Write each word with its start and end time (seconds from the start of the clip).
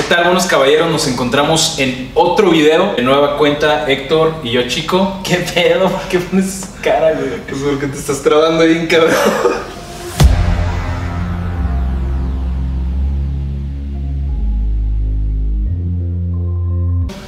¿Qué 0.00 0.06
tal, 0.14 0.24
buenos 0.24 0.46
caballeros? 0.46 0.90
Nos 0.90 1.06
encontramos 1.08 1.78
en 1.78 2.10
otro 2.14 2.48
video 2.48 2.94
de 2.96 3.02
nueva 3.02 3.36
cuenta 3.36 3.84
Héctor 3.86 4.36
y 4.42 4.50
yo, 4.50 4.66
chico. 4.66 5.20
¿Qué 5.22 5.36
pedo? 5.36 5.90
¿Por 5.90 6.00
qué 6.08 6.18
pones 6.20 6.70
cara, 6.82 7.12
güey? 7.12 7.36
Pues 7.46 7.60
porque 7.60 7.86
te 7.86 7.98
estás 7.98 8.22
trabando 8.22 8.64
bien, 8.64 8.86
cabrón. 8.86 9.12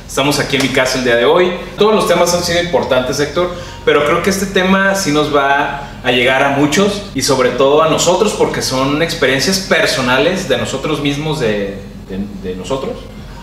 Estamos 0.09 0.39
aquí 0.39 0.57
en 0.57 0.63
mi 0.63 0.69
casa 0.71 0.97
el 0.97 1.05
día 1.05 1.17
de 1.17 1.27
hoy. 1.27 1.53
Todos 1.77 1.95
los 1.95 2.09
temas 2.09 2.33
han 2.33 2.43
sido 2.43 2.63
importantes, 2.63 3.21
Héctor, 3.21 3.51
pero 3.85 4.07
creo 4.07 4.23
que 4.23 4.31
este 4.31 4.47
tema 4.47 4.95
sí 4.95 5.13
nos 5.13 5.35
va 5.35 5.91
a 6.03 6.11
llegar 6.11 6.43
a 6.43 6.51
muchos 6.57 7.03
y 7.15 7.21
sobre 7.21 7.51
todo 7.51 7.83
a 7.83 7.91
nosotros 7.91 8.33
porque 8.33 8.63
son 8.63 9.03
experiencias 9.03 9.59
personales 9.59 10.49
de 10.49 10.57
nosotros 10.57 11.03
mismos, 11.03 11.39
de, 11.41 11.92
de- 12.19 12.51
de 12.51 12.57
nosotros, 12.57 12.93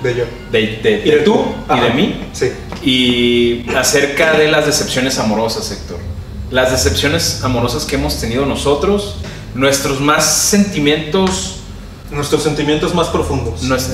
De 0.04 0.16
yo. 0.16 0.24
de, 0.52 0.60
de- 0.82 1.02
Y 1.06 1.10
de 1.10 1.18
de 1.18 1.22
tú 1.24 1.44
y 1.76 1.80
de 1.80 1.90
mí. 1.92 2.28
Sí. 2.34 2.52
Y 2.84 3.76
acerca 3.76 4.34
de 4.34 4.50
las 4.50 4.66
decepciones 4.66 5.20
amorosas, 5.20 5.72
Héctor. 5.72 6.00
Las 6.52 6.72
decepciones 6.72 7.44
amorosas 7.44 7.86
que 7.86 7.96
hemos 7.96 8.20
tenido 8.20 8.46
nosotros, 8.46 9.16
nuestros 9.56 10.00
más 10.02 10.26
sentimientos 10.26 11.56
Nuestros 12.12 12.42
sentimientos 12.42 12.96
más 12.96 13.08
profundos. 13.10 13.62
no 13.64 13.76
es- 13.76 13.92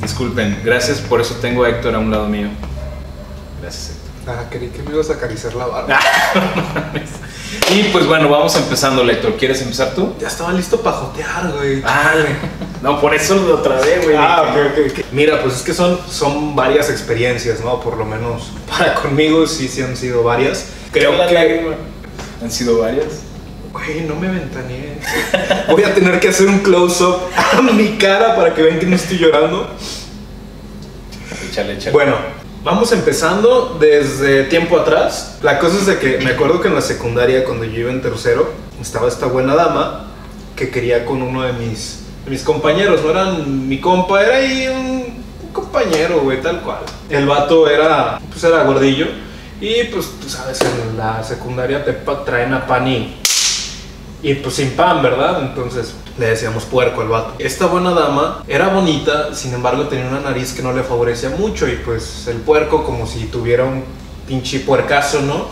disculpen, 0.00 0.60
gracias, 0.64 0.98
por 0.98 1.20
eso 1.20 1.34
tengo 1.40 1.64
a 1.64 1.68
Héctor 1.70 1.94
a 1.96 1.98
un 1.98 2.10
lado 2.10 2.28
mío. 2.28 2.48
Gracias, 3.60 3.96
Héctor. 3.96 4.34
Ah, 4.36 4.44
creí 4.48 4.68
que 4.68 4.80
me 4.84 4.90
ibas 4.94 5.10
a 5.10 5.14
acariciar 5.14 5.52
la 5.56 5.66
barba. 5.66 5.98
Y 7.70 7.84
pues 7.84 8.06
bueno, 8.06 8.28
vamos 8.28 8.54
empezando, 8.56 9.08
Héctor. 9.08 9.36
¿Quieres 9.36 9.60
empezar 9.62 9.94
tú? 9.94 10.14
Ya 10.20 10.28
estaba 10.28 10.52
listo 10.52 10.80
para 10.80 10.96
jotear, 10.96 11.52
güey. 11.52 11.82
Ah, 11.84 12.12
no, 12.82 13.00
por 13.00 13.14
eso 13.14 13.36
lo 13.36 13.60
trabé, 13.60 14.00
güey. 14.04 14.16
Ah, 14.16 14.54
ok, 14.54 14.90
ok. 14.90 15.04
Mira, 15.12 15.42
pues 15.42 15.56
es 15.56 15.62
que 15.62 15.72
son, 15.74 15.98
son 16.08 16.54
varias 16.54 16.90
experiencias, 16.90 17.60
¿no? 17.60 17.80
Por 17.80 17.96
lo 17.96 18.04
menos 18.04 18.50
para 18.68 18.94
conmigo 19.02 19.46
sí, 19.46 19.68
sí 19.68 19.82
han 19.82 19.96
sido 19.96 20.22
varias. 20.22 20.66
Creo 20.92 21.12
que... 21.12 21.32
lágrima. 21.32 21.76
Han 22.42 22.50
sido 22.50 22.78
varias. 22.78 23.06
Güey, 23.72 24.02
no 24.02 24.16
me 24.16 24.28
ventaneé. 24.28 24.98
Voy 25.70 25.84
a 25.84 25.94
tener 25.94 26.20
que 26.20 26.28
hacer 26.28 26.46
un 26.46 26.58
close-up 26.58 27.20
a 27.56 27.62
mi 27.62 27.96
cara 27.96 28.36
para 28.36 28.54
que 28.54 28.62
vean 28.62 28.78
que 28.78 28.86
no 28.86 28.96
estoy 28.96 29.18
llorando. 29.18 29.70
Échale, 31.48 31.74
échale. 31.74 31.92
Bueno, 31.92 32.16
vamos 32.64 32.92
empezando 32.92 33.76
desde 33.80 34.44
tiempo 34.44 34.78
atrás. 34.78 35.38
La 35.42 35.58
cosa 35.58 35.78
es 35.78 35.86
de 35.86 35.98
que 35.98 36.18
me 36.18 36.30
acuerdo 36.30 36.60
que 36.60 36.68
en 36.68 36.74
la 36.74 36.80
secundaria, 36.80 37.44
cuando 37.44 37.64
yo 37.64 37.80
iba 37.80 37.90
en 37.90 38.02
tercero, 38.02 38.52
estaba 38.80 39.08
esta 39.08 39.26
buena 39.26 39.54
dama 39.54 40.06
que 40.56 40.70
quería 40.70 41.04
con 41.04 41.22
uno 41.22 41.42
de 41.42 41.52
mis, 41.52 42.04
mis 42.26 42.42
compañeros. 42.42 43.02
No 43.02 43.10
eran 43.10 43.68
mi 43.68 43.80
compa, 43.80 44.22
era 44.22 44.36
ahí 44.36 44.68
un, 44.68 45.24
un 45.42 45.52
compañero, 45.52 46.20
güey, 46.20 46.40
tal 46.40 46.60
cual. 46.62 46.80
El 47.08 47.26
vato 47.26 47.68
era, 47.68 48.20
pues 48.30 48.42
era 48.44 48.62
gordillo. 48.64 49.06
Y 49.60 49.84
pues 49.84 50.10
tú 50.20 50.28
sabes, 50.28 50.60
en 50.60 50.98
la 50.98 51.22
secundaria 51.22 51.84
te 51.84 51.92
traen 51.92 52.52
a 52.52 52.66
pan 52.66 52.88
y, 52.88 53.16
y 54.22 54.34
pues 54.34 54.54
sin 54.54 54.70
pan, 54.72 55.02
¿verdad? 55.02 55.40
Entonces 55.42 55.94
le 56.18 56.26
decíamos 56.26 56.64
puerco 56.64 57.00
al 57.00 57.08
vato. 57.08 57.34
Esta 57.38 57.66
buena 57.66 57.90
dama 57.92 58.44
era 58.46 58.68
bonita, 58.68 59.34
sin 59.34 59.52
embargo 59.54 59.88
tenía 59.88 60.06
una 60.06 60.20
nariz 60.20 60.52
que 60.52 60.62
no 60.62 60.72
le 60.72 60.82
favorecía 60.82 61.30
mucho 61.30 61.66
y 61.68 61.76
pues 61.76 62.26
el 62.28 62.36
puerco 62.38 62.84
como 62.84 63.06
si 63.06 63.24
tuviera 63.26 63.64
un 63.64 63.82
pinche 64.26 64.60
puercazo, 64.60 65.20
¿no? 65.22 65.46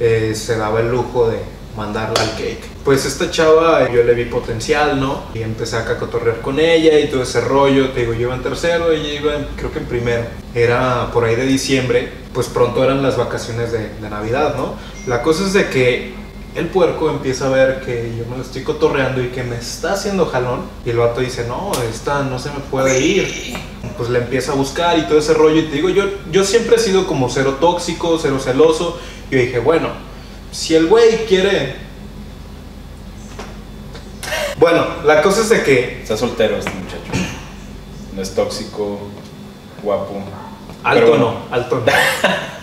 Eh, 0.00 0.32
se 0.34 0.56
daba 0.58 0.80
el 0.80 0.90
lujo 0.90 1.30
de 1.30 1.38
mandarla 1.76 2.20
al 2.22 2.30
cake. 2.32 2.62
Pues 2.84 3.04
esta 3.04 3.30
chava 3.30 3.90
yo 3.92 4.02
le 4.02 4.14
vi 4.14 4.24
potencial, 4.24 4.98
¿no? 4.98 5.24
Y 5.34 5.42
empecé 5.42 5.76
a 5.76 5.84
cacotorrear 5.84 6.40
con 6.40 6.58
ella 6.58 6.98
y 6.98 7.08
todo 7.08 7.22
ese 7.22 7.40
rollo. 7.42 7.90
Te 7.90 8.00
digo, 8.00 8.12
yo 8.14 8.20
iba 8.22 8.34
en 8.34 8.42
tercero, 8.42 8.90
ella 8.92 9.12
iba 9.12 9.34
en- 9.34 9.46
creo 9.56 9.70
que 9.72 9.80
en 9.80 9.84
primero. 9.86 10.24
Era 10.54 11.10
por 11.12 11.24
ahí 11.24 11.34
de 11.36 11.44
diciembre, 11.44 12.10
pues 12.32 12.46
pronto 12.48 12.82
eran 12.82 13.02
las 13.02 13.16
vacaciones 13.16 13.72
de, 13.72 13.90
de 14.00 14.10
Navidad, 14.10 14.54
¿no? 14.56 14.74
La 15.06 15.22
cosa 15.22 15.44
es 15.44 15.52
de 15.52 15.68
que 15.68 16.14
el 16.56 16.68
puerco 16.68 17.10
empieza 17.10 17.46
a 17.46 17.50
ver 17.50 17.82
que 17.82 18.14
yo 18.16 18.24
me 18.24 18.36
lo 18.36 18.42
estoy 18.42 18.62
cotorreando 18.62 19.22
y 19.22 19.28
que 19.28 19.42
me 19.42 19.56
está 19.56 19.92
haciendo 19.92 20.26
jalón. 20.26 20.62
Y 20.86 20.90
el 20.90 20.96
vato 20.96 21.20
dice, 21.20 21.46
no, 21.46 21.70
esta 21.90 22.22
no 22.22 22.38
se 22.38 22.50
me 22.50 22.60
puede 22.60 22.98
ir. 23.00 23.54
Pues 23.98 24.08
le 24.08 24.20
empieza 24.20 24.52
a 24.52 24.54
buscar 24.54 24.98
y 24.98 25.02
todo 25.02 25.18
ese 25.18 25.34
rollo. 25.34 25.60
Y 25.60 25.64
te 25.64 25.76
digo, 25.76 25.90
yo, 25.90 26.04
yo 26.32 26.44
siempre 26.44 26.76
he 26.76 26.78
sido 26.78 27.06
como 27.06 27.28
cero 27.28 27.58
tóxico, 27.60 28.18
cero 28.20 28.38
celoso. 28.40 28.98
Y 29.30 29.34
yo 29.34 29.40
dije, 29.40 29.58
bueno, 29.58 29.90
si 30.50 30.74
el 30.74 30.86
güey 30.86 31.26
quiere... 31.26 31.76
Bueno, 34.58 34.86
la 35.04 35.20
cosa 35.20 35.42
es 35.42 35.50
de 35.50 35.62
que... 35.62 36.00
Está 36.02 36.16
soltero 36.16 36.56
este 36.56 36.70
muchacho. 36.70 37.28
No 38.14 38.22
es 38.22 38.34
tóxico, 38.34 38.98
guapo. 39.82 40.22
Alto 40.82 41.18
no, 41.18 41.36
alto 41.50 41.82
no. 41.84 41.92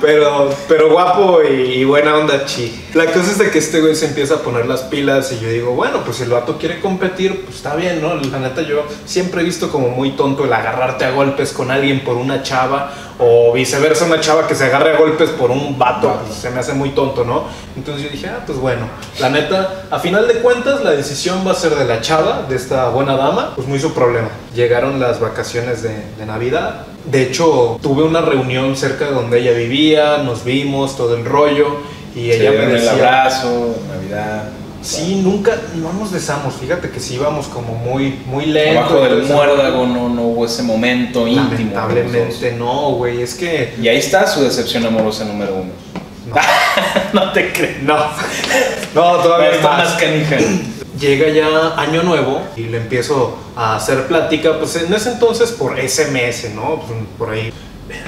Pero, 0.00 0.50
pero 0.66 0.90
guapo 0.90 1.42
y, 1.42 1.84
buena 1.84 2.16
onda, 2.16 2.44
chi. 2.44 2.86
La 2.94 3.06
cosa 3.06 3.30
es 3.30 3.38
de 3.38 3.50
que 3.50 3.58
este 3.58 3.80
güey 3.80 3.94
se 3.94 4.06
empieza 4.06 4.34
a 4.34 4.38
poner 4.38 4.66
las 4.66 4.82
pilas 4.82 5.32
y 5.32 5.40
yo 5.40 5.48
digo, 5.48 5.72
bueno, 5.72 6.02
pues 6.04 6.16
si 6.16 6.24
el 6.24 6.30
vato 6.30 6.58
quiere 6.58 6.80
competir, 6.80 7.44
pues 7.44 7.56
está 7.56 7.76
bien, 7.76 8.02
¿no? 8.02 8.14
La 8.14 8.38
neta, 8.38 8.62
yo 8.62 8.84
siempre 9.04 9.42
he 9.42 9.44
visto 9.44 9.70
como 9.70 9.88
muy 9.88 10.12
tonto 10.12 10.44
el 10.44 10.52
agarrarte 10.52 11.04
a 11.04 11.12
golpes 11.12 11.52
con 11.52 11.70
alguien 11.70 12.02
por 12.02 12.16
una 12.16 12.42
chava 12.42 12.92
o 13.18 13.52
viceversa, 13.52 14.06
una 14.06 14.20
chava 14.20 14.46
que 14.46 14.54
se 14.54 14.64
agarre 14.64 14.96
a 14.96 14.98
golpes 14.98 15.30
por 15.30 15.50
un 15.50 15.78
vato, 15.78 16.20
pues, 16.26 16.38
se 16.38 16.50
me 16.50 16.60
hace 16.60 16.72
muy 16.72 16.90
tonto, 16.90 17.24
¿no? 17.24 17.44
Entonces 17.76 18.04
yo 18.04 18.10
dije, 18.10 18.28
ah, 18.28 18.42
pues 18.44 18.58
bueno, 18.58 18.88
la 19.20 19.28
neta, 19.28 19.84
a 19.90 19.98
final 20.00 20.26
de 20.26 20.34
cuentas, 20.34 20.82
la 20.82 20.90
decisión 20.90 21.46
va 21.46 21.52
a 21.52 21.54
ser 21.54 21.74
de 21.76 21.84
la 21.84 22.00
chava, 22.00 22.46
de 22.48 22.56
esta 22.56 22.88
buena 22.88 23.16
dama, 23.16 23.54
pues 23.54 23.68
muy 23.68 23.78
su 23.78 23.94
problema. 23.94 24.28
Llegaron 24.54 24.98
las 24.98 25.20
vacaciones 25.20 25.82
de, 25.82 25.94
de 26.18 26.26
Navidad. 26.26 26.86
De 27.04 27.22
hecho, 27.22 27.78
tuve 27.82 28.02
una 28.02 28.20
reunión 28.20 28.76
cerca 28.76 29.06
de 29.06 29.12
donde 29.12 29.40
ella 29.40 29.52
vivía, 29.52 30.18
nos 30.18 30.44
vimos, 30.44 30.96
todo 30.96 31.16
el 31.16 31.24
rollo, 31.24 31.78
y 32.14 32.30
ella 32.30 32.50
me 32.50 32.56
dieron 32.56 32.70
el 32.70 32.76
decía... 32.76 32.92
abrazo, 32.92 33.76
Navidad. 33.88 34.44
Sí, 34.82 35.20
nunca, 35.22 35.56
no 35.76 35.92
nos 35.92 36.10
besamos, 36.10 36.54
fíjate 36.54 36.90
que 36.90 36.98
sí 36.98 37.14
íbamos 37.14 37.46
como 37.46 37.74
muy, 37.74 38.18
muy 38.26 38.46
lento. 38.46 38.80
Abajo 38.80 39.00
del 39.00 39.22
muérdago 39.24 39.86
no, 39.86 40.08
no 40.08 40.22
hubo 40.22 40.44
ese 40.46 40.64
momento 40.64 41.28
íntimo. 41.28 41.50
Lamentablemente 41.52 42.52
no, 42.52 42.92
güey, 42.92 43.22
es 43.22 43.34
que... 43.34 43.74
Y 43.80 43.86
ahí 43.86 43.98
está 43.98 44.26
su 44.26 44.42
decepción 44.42 44.84
amorosa 44.84 45.24
número 45.24 45.54
uno. 45.54 45.70
No, 47.12 47.32
te 47.32 47.52
crees. 47.52 47.82
No, 47.82 47.96
no, 48.94 49.16
todavía 49.22 49.52
Está 49.52 49.68
más. 49.68 49.84
más 49.90 50.00
canija. 50.00 50.36
Llega 51.02 51.30
ya 51.30 51.74
año 51.78 52.04
nuevo 52.04 52.40
y 52.56 52.60
le 52.60 52.76
empiezo 52.76 53.36
a 53.56 53.74
hacer 53.74 54.06
plática, 54.06 54.56
pues 54.60 54.76
en 54.76 54.94
ese 54.94 55.10
entonces 55.10 55.50
por 55.50 55.76
SMS, 55.76 56.54
¿no? 56.54 56.76
Pues, 56.76 56.96
por 57.18 57.30
ahí, 57.30 57.52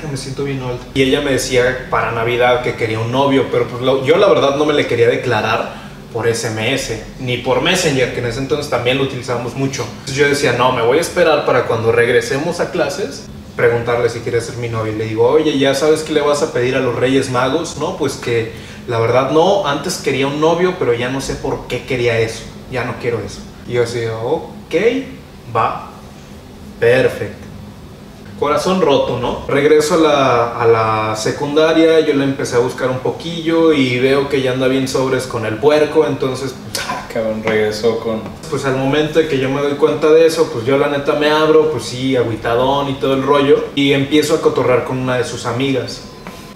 me 0.09 0.17
siento 0.17 0.45
bien. 0.45 0.61
Y 0.95 1.03
ella 1.03 1.21
me 1.21 1.33
decía 1.33 1.89
para 1.91 2.13
Navidad 2.13 2.63
que 2.63 2.77
quería 2.77 3.01
un 3.01 3.11
novio, 3.11 3.47
pero 3.51 3.67
pues 3.67 3.83
yo 4.07 4.17
la 4.17 4.29
verdad 4.29 4.55
no 4.55 4.65
me 4.65 4.75
le 4.75 4.87
quería 4.87 5.09
declarar 5.09 5.75
por 6.13 6.33
SMS, 6.33 6.93
ni 7.19 7.39
por 7.39 7.63
Messenger, 7.63 8.15
que 8.15 8.21
en 8.21 8.27
ese 8.27 8.39
entonces 8.39 8.71
también 8.71 8.99
lo 8.99 9.03
utilizábamos 9.03 9.57
mucho. 9.57 9.85
Yo 10.15 10.29
decía, 10.29 10.53
no, 10.53 10.71
me 10.71 10.83
voy 10.83 10.99
a 10.99 11.01
esperar 11.01 11.45
para 11.47 11.67
cuando 11.67 11.91
regresemos 11.91 12.61
a 12.61 12.71
clases, 12.71 13.25
preguntarle 13.57 14.09
si 14.09 14.21
quiere 14.21 14.41
ser 14.41 14.57
mi 14.59 14.69
novio. 14.69 14.93
Y 14.93 14.97
le 14.99 15.07
digo, 15.07 15.27
oye, 15.27 15.59
¿ya 15.59 15.75
sabes 15.75 16.03
qué 16.03 16.13
le 16.13 16.21
vas 16.21 16.45
a 16.45 16.53
pedir 16.53 16.77
a 16.77 16.79
los 16.79 16.95
Reyes 16.95 17.29
Magos? 17.29 17.77
No, 17.77 17.97
pues 17.97 18.13
que 18.13 18.53
la 18.87 19.01
verdad 19.01 19.33
no, 19.33 19.67
antes 19.67 19.97
quería 19.97 20.29
un 20.29 20.41
novio, 20.41 20.77
pero 20.79 20.95
ya 20.95 21.09
no 21.09 21.21
sé 21.21 21.35
por 21.35 21.67
qué 21.67 21.85
quería 21.87 22.21
eso, 22.21 22.45
ya 22.75 22.85
no 22.85 22.97
quiero 23.01 23.21
eso. 23.21 23.41
Y 23.69 23.75
yo 23.75 23.85
así, 23.85 24.01
ok, 24.07 24.75
va, 25.57 25.91
perfecto. 26.81 27.39
Corazón 28.39 28.81
roto, 28.83 29.21
¿no? 29.21 29.45
Regreso 29.47 29.95
a 29.95 29.99
la, 29.99 30.61
a 30.61 30.67
la 30.67 31.17
secundaria, 31.17 32.01
yo 32.01 32.15
le 32.15 32.25
empecé 32.25 32.57
a 32.57 32.59
buscar 32.59 32.91
un 32.91 32.99
poquillo 32.99 33.73
y 33.73 34.01
veo 34.01 34.29
que 34.29 34.43
ya 34.43 34.51
anda 34.53 34.67
bien 34.67 34.89
sobres 34.89 35.27
con 35.29 35.47
el 35.47 35.57
puerco, 35.59 36.05
entonces 36.05 36.53
pues, 36.73 36.85
Ah, 36.91 37.07
cabrón, 37.13 37.43
regresó 37.45 38.01
con. 38.01 38.21
pues 38.51 38.65
al 38.65 38.77
momento 38.77 39.21
de 39.21 39.29
que 39.29 39.39
yo 39.39 39.49
me 39.49 39.63
doy 39.63 39.75
cuenta 39.75 40.09
de 40.11 40.27
eso, 40.27 40.51
pues 40.53 40.67
yo 40.67 40.77
la 40.77 40.89
neta 40.89 41.13
me 41.15 41.31
abro, 41.31 41.71
pues 41.71 41.85
sí, 41.85 42.17
aguitadón 42.17 42.91
y 42.91 42.95
todo 42.95 43.15
el 43.15 43.23
rollo, 43.23 43.67
y 43.77 43.93
empiezo 43.93 44.35
a 44.35 44.41
cotorrar 44.41 44.85
con 44.85 44.99
una 44.99 45.17
de 45.17 45.25
sus 45.25 45.47
amigas. 45.47 46.03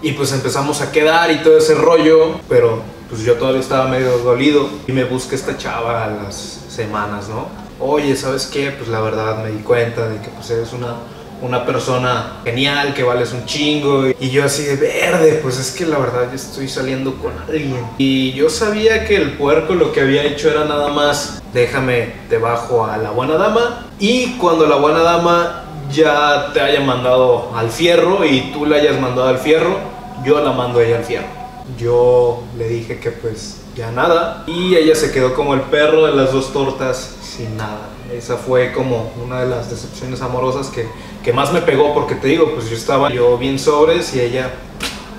Y 0.03 0.13
pues 0.13 0.33
empezamos 0.33 0.81
a 0.81 0.91
quedar 0.91 1.31
y 1.31 1.39
todo 1.45 1.59
ese 1.59 1.75
rollo, 1.77 2.33
pero 2.49 2.83
pues 3.09 3.23
yo 3.23 3.35
todavía 3.35 3.61
estaba 3.61 3.89
medio 3.89 4.19
dolido 4.19 4.69
y 4.87 4.93
me 4.93 5.05
busca 5.05 5.35
esta 5.35 5.57
chava 5.57 6.05
a 6.05 6.09
las 6.09 6.35
semanas, 6.69 7.29
¿no? 7.29 7.47
Oye, 7.81 8.17
¿sabes 8.17 8.47
qué? 8.47 8.71
Pues 8.73 8.89
la 8.89 9.01
verdad 9.01 9.43
me 9.43 9.51
di 9.51 9.63
cuenta 9.63 10.09
de 10.09 10.21
que 10.21 10.29
pues 10.29 10.51
eres 10.51 10.73
una, 10.73 10.97
una 11.41 11.65
persona 11.65 12.41
genial, 12.45 12.93
que 12.93 13.03
vales 13.03 13.33
un 13.33 13.47
chingo. 13.47 14.09
Y 14.19 14.31
yo 14.31 14.45
así 14.45 14.65
de 14.65 14.77
verde, 14.77 15.41
pues 15.43 15.59
es 15.59 15.71
que 15.71 15.87
la 15.87 15.99
verdad 15.99 16.29
yo 16.29 16.35
estoy 16.35 16.69
saliendo 16.69 17.15
con 17.17 17.33
alguien. 17.49 17.87
Y 17.99 18.33
yo 18.33 18.51
sabía 18.51 19.07
que 19.07 19.17
el 19.17 19.33
puerco 19.33 19.75
lo 19.75 19.93
que 19.93 20.01
había 20.01 20.25
hecho 20.25 20.51
era 20.51 20.65
nada 20.65 20.89
más, 20.89 21.43
déjame 21.55 22.13
debajo 22.29 22.85
a 22.85 22.99
la 22.99 23.11
buena 23.11 23.37
dama. 23.37 23.87
Y 23.99 24.33
cuando 24.39 24.67
la 24.67 24.77
buena 24.77 25.01
dama 25.01 25.65
ya 25.91 26.53
te 26.53 26.61
haya 26.61 26.81
mandado 26.81 27.53
al 27.57 27.71
fierro 27.71 28.25
y 28.25 28.53
tú 28.53 28.67
la 28.67 28.77
hayas 28.77 29.01
mandado 29.01 29.29
al 29.29 29.39
fierro, 29.39 29.79
yo 30.25 30.43
la 30.43 30.53
mando 30.53 30.81
a 30.81 30.85
ella 30.85 30.99
al 30.99 31.05
fierro. 31.05 31.38
Yo 31.77 32.43
le 32.57 32.69
dije 32.69 32.99
que 32.99 33.11
pues 33.11 33.61
ya 33.77 33.91
nada. 33.91 34.45
Y 34.47 34.75
ella 34.75 34.95
se 34.95 35.13
quedó 35.13 35.35
como 35.35 35.55
el 35.55 35.63
perro 35.63 36.07
de 36.07 36.15
las 36.15 36.33
dos 36.33 36.53
tortas 36.53 37.17
sin 37.21 37.57
nada. 37.57 37.89
Esa 38.13 38.37
fue 38.37 38.73
como 38.73 39.13
una 39.23 39.41
de 39.41 39.49
las 39.49 39.71
decepciones 39.71 40.23
amorosas 40.23 40.69
que, 40.69 40.87
que 41.23 41.33
más 41.33 41.53
me 41.53 41.61
pegó, 41.61 41.93
porque 41.93 42.15
te 42.15 42.29
digo, 42.29 42.53
pues 42.55 42.71
yo 42.71 42.77
estaba 42.77 43.11
yo 43.11 43.37
bien 43.37 43.59
sobres 43.59 44.15
y 44.15 44.21
ella 44.21 44.51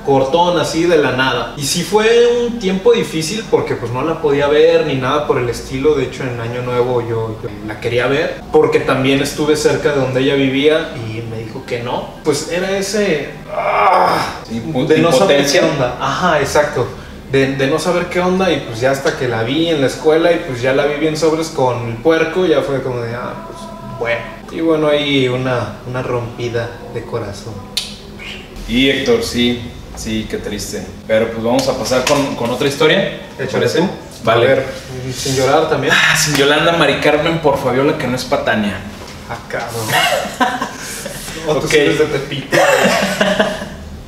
cortón 0.06 0.58
así 0.58 0.84
de 0.84 0.98
la 0.98 1.12
nada. 1.12 1.54
Y 1.56 1.64
sí 1.64 1.84
fue 1.84 2.28
un 2.44 2.60
tiempo 2.60 2.94
difícil 2.94 3.44
porque 3.50 3.76
pues 3.76 3.92
no 3.92 4.02
la 4.02 4.22
podía 4.22 4.48
ver 4.48 4.88
ni 4.88 4.96
nada 4.96 5.28
por 5.28 5.38
el 5.38 5.48
estilo. 5.50 5.94
De 5.94 6.06
hecho 6.06 6.24
en 6.24 6.40
Año 6.40 6.64
Nuevo 6.64 7.02
yo, 7.02 7.38
yo 7.44 7.50
la 7.68 7.80
quería 7.80 8.08
ver 8.08 8.42
porque 8.52 8.80
también 8.80 9.22
estuve 9.22 9.56
cerca 9.56 9.94
de 9.94 10.02
donde 10.02 10.22
ella 10.22 10.36
vivía 10.36 10.96
y 10.96 11.22
me 11.30 11.44
dijo 11.44 11.64
que 11.66 11.84
no. 11.84 12.10
Pues 12.24 12.52
era 12.52 12.78
ese... 12.78 13.30
ah, 13.60 14.42
de 14.50 14.98
no 15.00 15.12
saber 15.12 15.46
qué 15.50 15.62
onda. 15.62 15.98
Ajá, 16.00 16.40
exacto. 16.40 16.88
De, 17.32 17.56
de 17.56 17.68
no 17.68 17.78
saber 17.78 18.08
qué 18.08 18.20
onda 18.20 18.52
y 18.52 18.62
pues 18.62 18.80
ya 18.80 18.92
hasta 18.92 19.16
que 19.18 19.28
la 19.28 19.44
vi 19.44 19.70
en 19.70 19.82
la 19.82 19.88
escuela 19.88 20.32
y 20.32 20.38
pues 20.48 20.62
ya 20.62 20.74
la 20.74 20.86
vi 20.86 20.96
bien 20.96 21.16
sobres 21.16 21.50
con 21.50 21.90
el 21.90 21.96
puerco, 21.98 22.46
ya 22.46 22.62
fue 22.62 22.82
como 22.82 23.02
de, 23.02 23.14
ah, 23.14 23.34
pues 23.48 23.60
bueno. 24.00 24.22
Y 24.52 24.62
bueno, 24.62 24.88
ahí 24.88 25.28
una, 25.28 25.76
una 25.88 26.02
rompida 26.02 26.70
de 26.94 27.04
corazón. 27.04 27.54
Y 28.68 28.90
Héctor, 28.90 29.24
sí, 29.24 29.62
sí, 29.96 30.28
qué 30.30 30.38
triste. 30.38 30.84
Pero 31.06 31.32
pues 31.32 31.44
vamos 31.44 31.68
a 31.68 31.78
pasar 31.78 32.04
con, 32.06 32.36
con 32.36 32.50
otra 32.50 32.68
historia. 32.68 33.20
¿Te 33.38 33.46
parece? 33.46 33.88
Vale. 34.24 34.46
A 34.46 34.56
ver, 34.56 34.66
sin 35.14 35.36
llorar 35.36 35.70
también. 35.70 35.94
Ah, 35.96 36.16
sin 36.16 36.36
Yolanda 36.36 36.74
Mari 36.74 37.00
Carmen 37.00 37.40
por 37.40 37.58
Fabiola, 37.58 37.98
que 37.98 38.08
no 38.08 38.16
es 38.16 38.24
patania. 38.26 38.80
Ah, 39.30 39.38
cabrón. 39.48 39.86
No, 41.54 41.60
tú 41.60 41.66
Ok. 41.66 41.72
sí 41.72 41.78
eres 41.78 42.00
de 42.00 42.06
Tepito. 42.06 42.58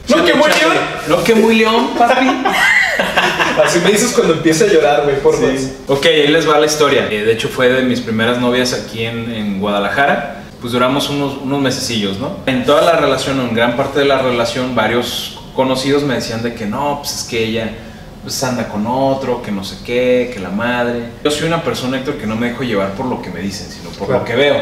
No, 0.09 0.25
que 0.25 0.33
muy 0.33 0.49
león. 0.49 0.73
No, 1.07 1.23
que 1.23 1.35
muy 1.35 1.55
león, 1.55 1.91
papi. 1.97 2.25
Así 3.65 3.79
me 3.79 3.91
dices 3.91 4.11
cuando 4.11 4.33
empiece 4.33 4.65
a 4.65 4.67
llorar, 4.67 5.03
güey, 5.03 5.17
por 5.21 5.35
favor. 5.35 5.51
Ok, 5.87 6.05
ahí 6.05 6.27
les 6.27 6.49
va 6.49 6.59
la 6.59 6.65
historia. 6.65 7.07
Eh, 7.09 7.23
de 7.23 7.31
hecho, 7.31 7.47
fue 7.47 7.69
de 7.69 7.83
mis 7.83 8.01
primeras 8.01 8.37
novias 8.39 8.73
aquí 8.73 9.05
en, 9.05 9.31
en 9.31 9.59
Guadalajara. 9.61 10.43
Pues 10.59 10.73
duramos 10.73 11.09
unos, 11.09 11.37
unos 11.37 11.61
mesecillos, 11.61 12.17
¿no? 12.19 12.37
En 12.45 12.65
toda 12.65 12.81
la 12.81 12.93
relación, 12.97 13.39
o 13.39 13.43
en 13.43 13.53
gran 13.55 13.77
parte 13.77 13.99
de 13.99 14.05
la 14.05 14.17
relación, 14.21 14.75
varios 14.75 15.39
conocidos 15.55 16.03
me 16.03 16.15
decían 16.15 16.43
de 16.43 16.55
que 16.55 16.65
no, 16.65 16.97
pues 17.01 17.15
es 17.15 17.23
que 17.23 17.43
ella 17.45 17.69
pues 18.21 18.43
anda 18.43 18.67
con 18.67 18.85
otro, 18.87 19.41
que 19.41 19.51
no 19.51 19.63
sé 19.63 19.77
qué, 19.85 20.29
que 20.33 20.39
la 20.41 20.49
madre. 20.49 21.03
Yo 21.23 21.31
soy 21.31 21.47
una 21.47 21.63
persona, 21.63 21.97
Héctor, 21.97 22.15
que 22.15 22.27
no 22.27 22.35
me 22.35 22.49
dejo 22.49 22.63
llevar 22.63 22.91
por 22.95 23.05
lo 23.05 23.21
que 23.21 23.29
me 23.29 23.39
dicen, 23.39 23.67
sino 23.71 23.89
por 23.91 24.07
Claro. 24.07 24.21
lo 24.23 24.25
que 24.27 24.35
veo. 24.35 24.55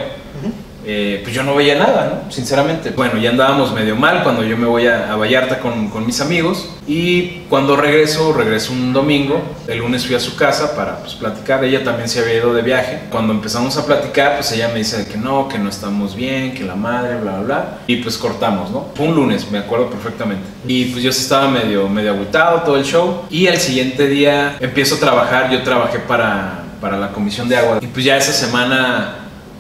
Eh, 0.92 1.20
pues 1.22 1.36
yo 1.36 1.44
no 1.44 1.54
veía 1.54 1.76
nada, 1.76 2.24
¿no? 2.26 2.32
Sinceramente. 2.32 2.90
Bueno, 2.90 3.20
ya 3.20 3.30
andábamos 3.30 3.72
medio 3.74 3.96
mal 3.96 4.24
cuando 4.24 4.44
yo 4.44 4.58
me 4.58 4.66
voy 4.66 4.88
a, 4.88 5.14
a 5.14 5.16
Vallarta 5.16 5.60
con, 5.60 5.90
con 5.90 6.04
mis 6.04 6.20
amigos 6.20 6.68
y 6.88 7.44
cuando 7.48 7.76
regreso, 7.76 8.34
regreso 8.34 8.74
un 8.74 8.92
domingo, 8.92 9.40
el 9.68 9.78
lunes 9.78 10.08
fui 10.08 10.16
a 10.16 10.20
su 10.20 10.36
casa 10.36 10.76
para 10.76 10.98
pues, 10.98 11.14
platicar, 11.14 11.64
ella 11.64 11.84
también 11.84 12.10
se 12.10 12.22
había 12.22 12.38
ido 12.38 12.56
de 12.56 12.64
viaje. 12.64 13.02
Cuando 13.12 13.34
empezamos 13.34 13.78
a 13.78 13.86
platicar, 13.86 14.38
pues 14.38 14.52
ella 14.54 14.70
me 14.70 14.80
dice 14.80 15.06
que 15.06 15.16
no, 15.16 15.48
que 15.48 15.60
no 15.60 15.70
estamos 15.70 16.16
bien, 16.16 16.56
que 16.56 16.64
la 16.64 16.74
madre, 16.74 17.20
bla, 17.20 17.34
bla, 17.34 17.42
bla. 17.42 17.78
Y 17.86 17.98
pues 17.98 18.18
cortamos, 18.18 18.72
¿no? 18.72 18.88
Fue 18.96 19.06
un 19.06 19.14
lunes, 19.14 19.52
me 19.52 19.60
acuerdo 19.60 19.92
perfectamente. 19.92 20.44
Y 20.68 20.86
pues 20.86 21.04
yo 21.04 21.12
estaba 21.12 21.50
medio, 21.50 21.88
medio 21.88 22.14
agüitado 22.14 22.64
todo 22.64 22.78
el 22.78 22.84
show 22.84 23.26
y 23.30 23.46
el 23.46 23.60
siguiente 23.60 24.08
día 24.08 24.58
empiezo 24.60 24.96
a 24.96 25.00
trabajar, 25.00 25.52
yo 25.52 25.62
trabajé 25.62 26.00
para, 26.00 26.64
para 26.82 26.98
la 26.98 27.12
comisión 27.12 27.48
de 27.48 27.58
agua 27.58 27.78
y 27.80 27.86
pues 27.86 28.04
ya 28.04 28.18
esa 28.18 28.34
semana, 28.34 29.18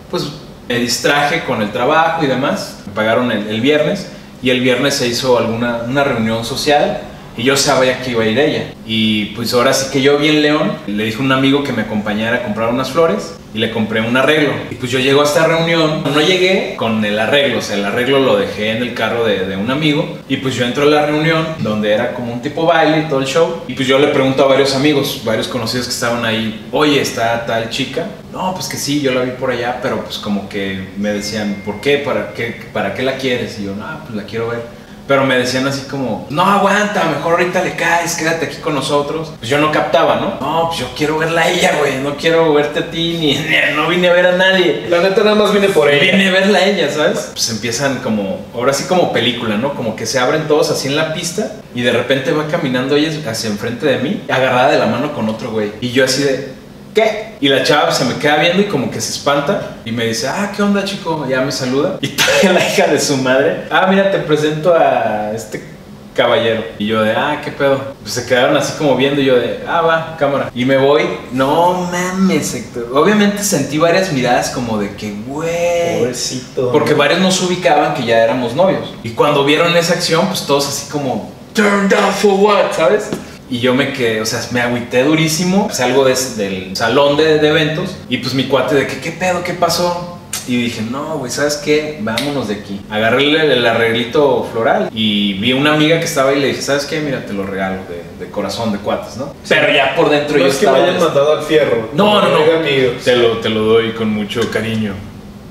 pues 0.09 0.38
me 0.69 0.75
distraje 0.75 1.43
con 1.45 1.63
el 1.63 1.71
trabajo 1.71 2.23
y 2.23 2.27
demás. 2.27 2.83
Me 2.85 2.93
pagaron 2.93 3.31
el, 3.31 3.47
el 3.47 3.59
viernes 3.59 4.07
y 4.41 4.51
el 4.51 4.61
viernes 4.61 4.95
se 4.95 5.07
hizo 5.07 5.37
alguna 5.37 5.81
una 5.87 6.03
reunión 6.03 6.45
social 6.45 7.01
y 7.39 7.43
yo 7.43 7.55
sabía 7.55 8.01
que 8.01 8.11
iba 8.11 8.23
a 8.23 8.27
ir 8.27 8.37
ella. 8.37 8.73
Y 8.85 9.27
pues 9.27 9.53
ahora 9.53 9.73
sí 9.73 9.89
que 9.91 10.01
yo 10.01 10.17
vi 10.17 10.27
en 10.27 10.41
León, 10.41 10.73
le 10.87 11.05
dije 11.05 11.17
a 11.17 11.21
un 11.21 11.31
amigo 11.31 11.63
que 11.63 11.71
me 11.71 11.83
acompañara 11.83 12.37
a 12.37 12.43
comprar 12.43 12.69
unas 12.69 12.91
flores 12.91 13.35
y 13.53 13.59
le 13.59 13.71
compré 13.71 14.01
un 14.01 14.15
arreglo. 14.17 14.51
Y 14.69 14.75
pues 14.75 14.91
yo 14.91 14.99
llego 14.99 15.21
a 15.21 15.23
esta 15.23 15.47
reunión, 15.47 16.03
no 16.03 16.21
llegué 16.21 16.75
con 16.75 17.03
el 17.03 17.17
arreglo, 17.17 17.59
o 17.59 17.61
sea, 17.61 17.77
el 17.77 17.85
arreglo 17.85 18.19
lo 18.19 18.37
dejé 18.37 18.71
en 18.71 18.83
el 18.83 18.93
carro 18.93 19.25
de, 19.25 19.39
un 19.59 19.71
amigo 19.71 20.17
y 20.29 20.37
pues 20.37 20.55
yo 20.55 20.65
entro 20.65 20.83
a 20.83 20.85
la 20.85 21.05
reunión 21.05 21.45
donde 21.59 21.93
era 21.93 22.13
como 22.13 22.31
un 22.31 22.41
tipo 22.41 22.65
baile 22.65 22.99
y 22.99 23.09
todo 23.09 23.19
el 23.19 23.25
show 23.25 23.63
y 23.67 23.73
pues 23.73 23.87
yo 23.87 23.99
le 23.99 24.07
pregunto 24.07 24.43
a 24.43 24.47
varios 24.47 24.75
amigos, 24.75 25.21
varios 25.25 25.47
conocidos 25.47 25.87
que 25.87 25.93
estaban 25.93 26.23
ahí, 26.23 26.67
oye, 26.71 27.01
¿está 27.01 27.45
tal 27.45 27.69
chica? 27.69 28.05
No, 28.31 28.53
pues 28.53 28.67
que 28.67 28.77
sí, 28.77 29.01
yo 29.01 29.11
la 29.11 29.21
vi 29.21 29.31
por 29.31 29.51
allá, 29.51 29.79
pero 29.81 30.03
pues 30.03 30.17
como 30.17 30.47
que 30.47 30.87
me 30.97 31.09
decían, 31.09 31.61
¿por 31.65 31.81
qué? 31.81 31.97
¿Para 31.97 32.33
qué, 32.33 32.61
para 32.71 32.93
qué 32.93 33.03
la 33.03 33.17
quieres? 33.17 33.59
Y 33.59 33.65
yo, 33.65 33.75
no, 33.75 33.85
pues 34.05 34.15
la 34.15 34.23
quiero 34.23 34.49
ver. 34.49 34.78
Pero 35.09 35.25
me 35.25 35.37
decían 35.39 35.67
así 35.67 35.87
como, 35.89 36.27
no 36.29 36.43
aguanta, 36.43 37.03
mejor 37.05 37.33
ahorita 37.33 37.63
le 37.63 37.73
caes, 37.75 38.13
quédate 38.15 38.45
aquí 38.45 38.57
con 38.57 38.75
nosotros. 38.75 39.33
Pues 39.39 39.49
yo 39.49 39.57
no 39.57 39.71
captaba, 39.71 40.17
¿no? 40.17 40.37
No, 40.39 40.67
pues 40.67 40.79
yo 40.81 40.87
quiero 40.95 41.17
verla 41.17 41.41
a 41.41 41.49
ella, 41.49 41.73
güey, 41.79 41.97
no 41.97 42.15
quiero 42.15 42.53
verte 42.53 42.79
a 42.81 42.91
ti, 42.91 43.17
ni, 43.19 43.33
ni- 43.33 43.75
no 43.75 43.87
vine 43.87 44.07
a 44.07 44.13
ver 44.13 44.27
a 44.27 44.37
nadie. 44.37 44.85
La 44.87 45.01
neta 45.01 45.23
nada 45.23 45.35
más 45.35 45.51
vine 45.51 45.69
por 45.69 45.89
ella. 45.89 46.11
Vine 46.15 46.29
a 46.29 46.31
verla 46.31 46.59
a 46.59 46.65
ella, 46.65 46.91
¿sabes? 46.91 47.31
Pues 47.33 47.49
empiezan 47.49 47.97
como, 48.03 48.45
ahora 48.53 48.71
sí 48.71 48.83
como 48.83 49.11
película, 49.11 49.57
¿no? 49.57 49.73
Como 49.73 49.95
que 49.95 50.05
se 50.05 50.19
abren 50.19 50.47
todos 50.47 50.69
así 50.69 50.87
en 50.87 50.95
la 50.95 51.11
pista 51.13 51.53
y 51.73 51.81
de 51.81 51.91
repente 51.91 52.31
va 52.31 52.45
caminando 52.45 52.95
ella 52.95 53.09
hacia 53.31 53.49
enfrente 53.49 53.87
de 53.87 53.97
mí, 53.97 54.21
agarrada 54.29 54.69
de 54.71 54.77
la 54.77 54.85
mano 54.85 55.13
con 55.13 55.27
otro 55.27 55.49
güey. 55.49 55.71
Y 55.81 55.89
yo 55.89 56.05
así 56.05 56.21
de, 56.21 56.53
¿qué? 56.93 57.35
Y 57.39 57.47
la 57.47 57.63
chava 57.63 57.91
se 57.91 58.05
me 58.05 58.15
queda 58.15 58.37
viendo 58.37 58.61
y 58.61 58.65
como 58.65 58.91
que 58.91 58.99
se 59.01 59.11
espanta 59.11 59.77
y 59.85 59.91
me 59.91 60.05
dice, 60.05 60.27
ah, 60.27 60.51
¿qué 60.55 60.61
onda, 60.61 60.83
chico? 60.83 61.25
Ya 61.29 61.41
me 61.41 61.51
saluda. 61.51 61.97
Y 62.01 62.07
todavía 62.09 62.53
la 62.53 62.67
hija 62.67 62.87
de 62.87 62.99
su 62.99 63.17
madre, 63.17 63.65
ah, 63.71 63.87
mira, 63.89 64.11
te 64.11 64.19
presento 64.19 64.73
a 64.73 65.31
este 65.33 65.79
caballero. 66.19 66.63
Y 66.77 66.87
yo 66.87 67.01
de, 67.01 67.11
ah, 67.11 67.41
qué 67.43 67.51
pedo. 67.51 67.79
Pues 68.01 68.13
se 68.13 68.25
quedaron 68.25 68.57
así 68.57 68.73
como 68.77 68.97
viendo 68.97 69.21
y 69.21 69.25
yo 69.25 69.37
de, 69.37 69.63
ah, 69.65 69.81
va, 69.81 70.17
cámara. 70.17 70.51
Y 70.53 70.65
me 70.65 70.77
voy, 70.77 71.03
no 71.31 71.89
mames, 71.89 72.53
Héctor. 72.53 72.89
Obviamente 72.93 73.41
sentí 73.43 73.77
varias 73.77 74.11
miradas 74.11 74.49
como 74.49 74.77
de 74.77 74.95
que, 74.95 75.13
güey. 75.25 75.99
Pobrecito. 75.99 76.71
Porque 76.73 76.93
varios 76.93 77.21
no 77.21 77.31
se 77.31 77.45
ubicaban 77.45 77.93
que 77.93 78.05
ya 78.05 78.19
éramos 78.19 78.53
novios. 78.53 78.93
Y 79.01 79.11
cuando 79.11 79.45
vieron 79.45 79.75
esa 79.77 79.93
acción, 79.93 80.27
pues 80.27 80.45
todos 80.45 80.67
así 80.67 80.89
como, 80.91 81.31
turned 81.53 81.89
down 81.89 82.11
for 82.13 82.33
what, 82.33 82.73
¿sabes? 82.75 83.09
Y 83.51 83.59
yo 83.59 83.73
me 83.73 83.93
quedé, 83.93 84.21
o 84.21 84.25
sea, 84.25 84.41
me 84.51 84.61
agüité 84.61 85.03
durísimo. 85.03 85.69
Salgo 85.71 86.05
des- 86.05 86.37
del 86.37 86.75
salón 86.75 87.17
de, 87.17 87.39
de 87.39 87.47
eventos 87.47 87.95
y 88.07 88.17
pues 88.19 88.33
mi 88.33 88.43
cuate 88.45 88.75
de 88.75 88.85
que, 88.87 88.99
¿qué 88.99 89.11
pedo? 89.11 89.43
¿Qué 89.43 89.53
pasó? 89.53 90.15
Y 90.47 90.63
dije, 90.63 90.81
no, 90.89 91.17
güey, 91.19 91.31
¿sabes 91.31 91.57
qué? 91.57 91.99
Vámonos 92.01 92.47
de 92.47 92.55
aquí. 92.55 92.81
Agarré 92.89 93.23
el, 93.23 93.35
el 93.51 93.65
arreglito 93.67 94.47
floral 94.51 94.89
y 94.93 95.33
vi 95.33 95.51
a 95.51 95.55
una 95.55 95.73
amiga 95.75 95.99
que 95.99 96.05
estaba 96.05 96.31
ahí 96.31 96.37
y 96.37 96.41
le 96.41 96.47
dije, 96.47 96.61
¿sabes 96.61 96.85
qué? 96.85 96.99
Mira, 97.01 97.23
te 97.25 97.33
lo 97.33 97.43
regalo 97.45 97.81
de, 97.87 98.23
de 98.25 98.31
corazón, 98.31 98.71
de 98.71 98.79
cuates, 98.79 99.17
¿no? 99.17 99.33
Pero 99.47 99.71
ya 99.71 99.95
por 99.95 100.09
dentro 100.09 100.37
no 100.37 100.43
yo 100.43 100.49
es 100.49 100.55
que 100.57 100.65
estaba... 100.65 100.79
me 100.83 100.89
hayan 100.89 101.03
mandado 101.03 101.37
al 101.37 101.43
fierro. 101.43 101.89
No, 101.93 102.21
no, 102.21 102.29
no. 102.29 102.57
Amigos. 102.59 103.03
Te 103.03 103.15
lo, 103.15 103.37
te 103.37 103.49
lo 103.49 103.61
doy 103.61 103.91
con 103.91 104.09
mucho 104.09 104.41
cariño 104.51 104.93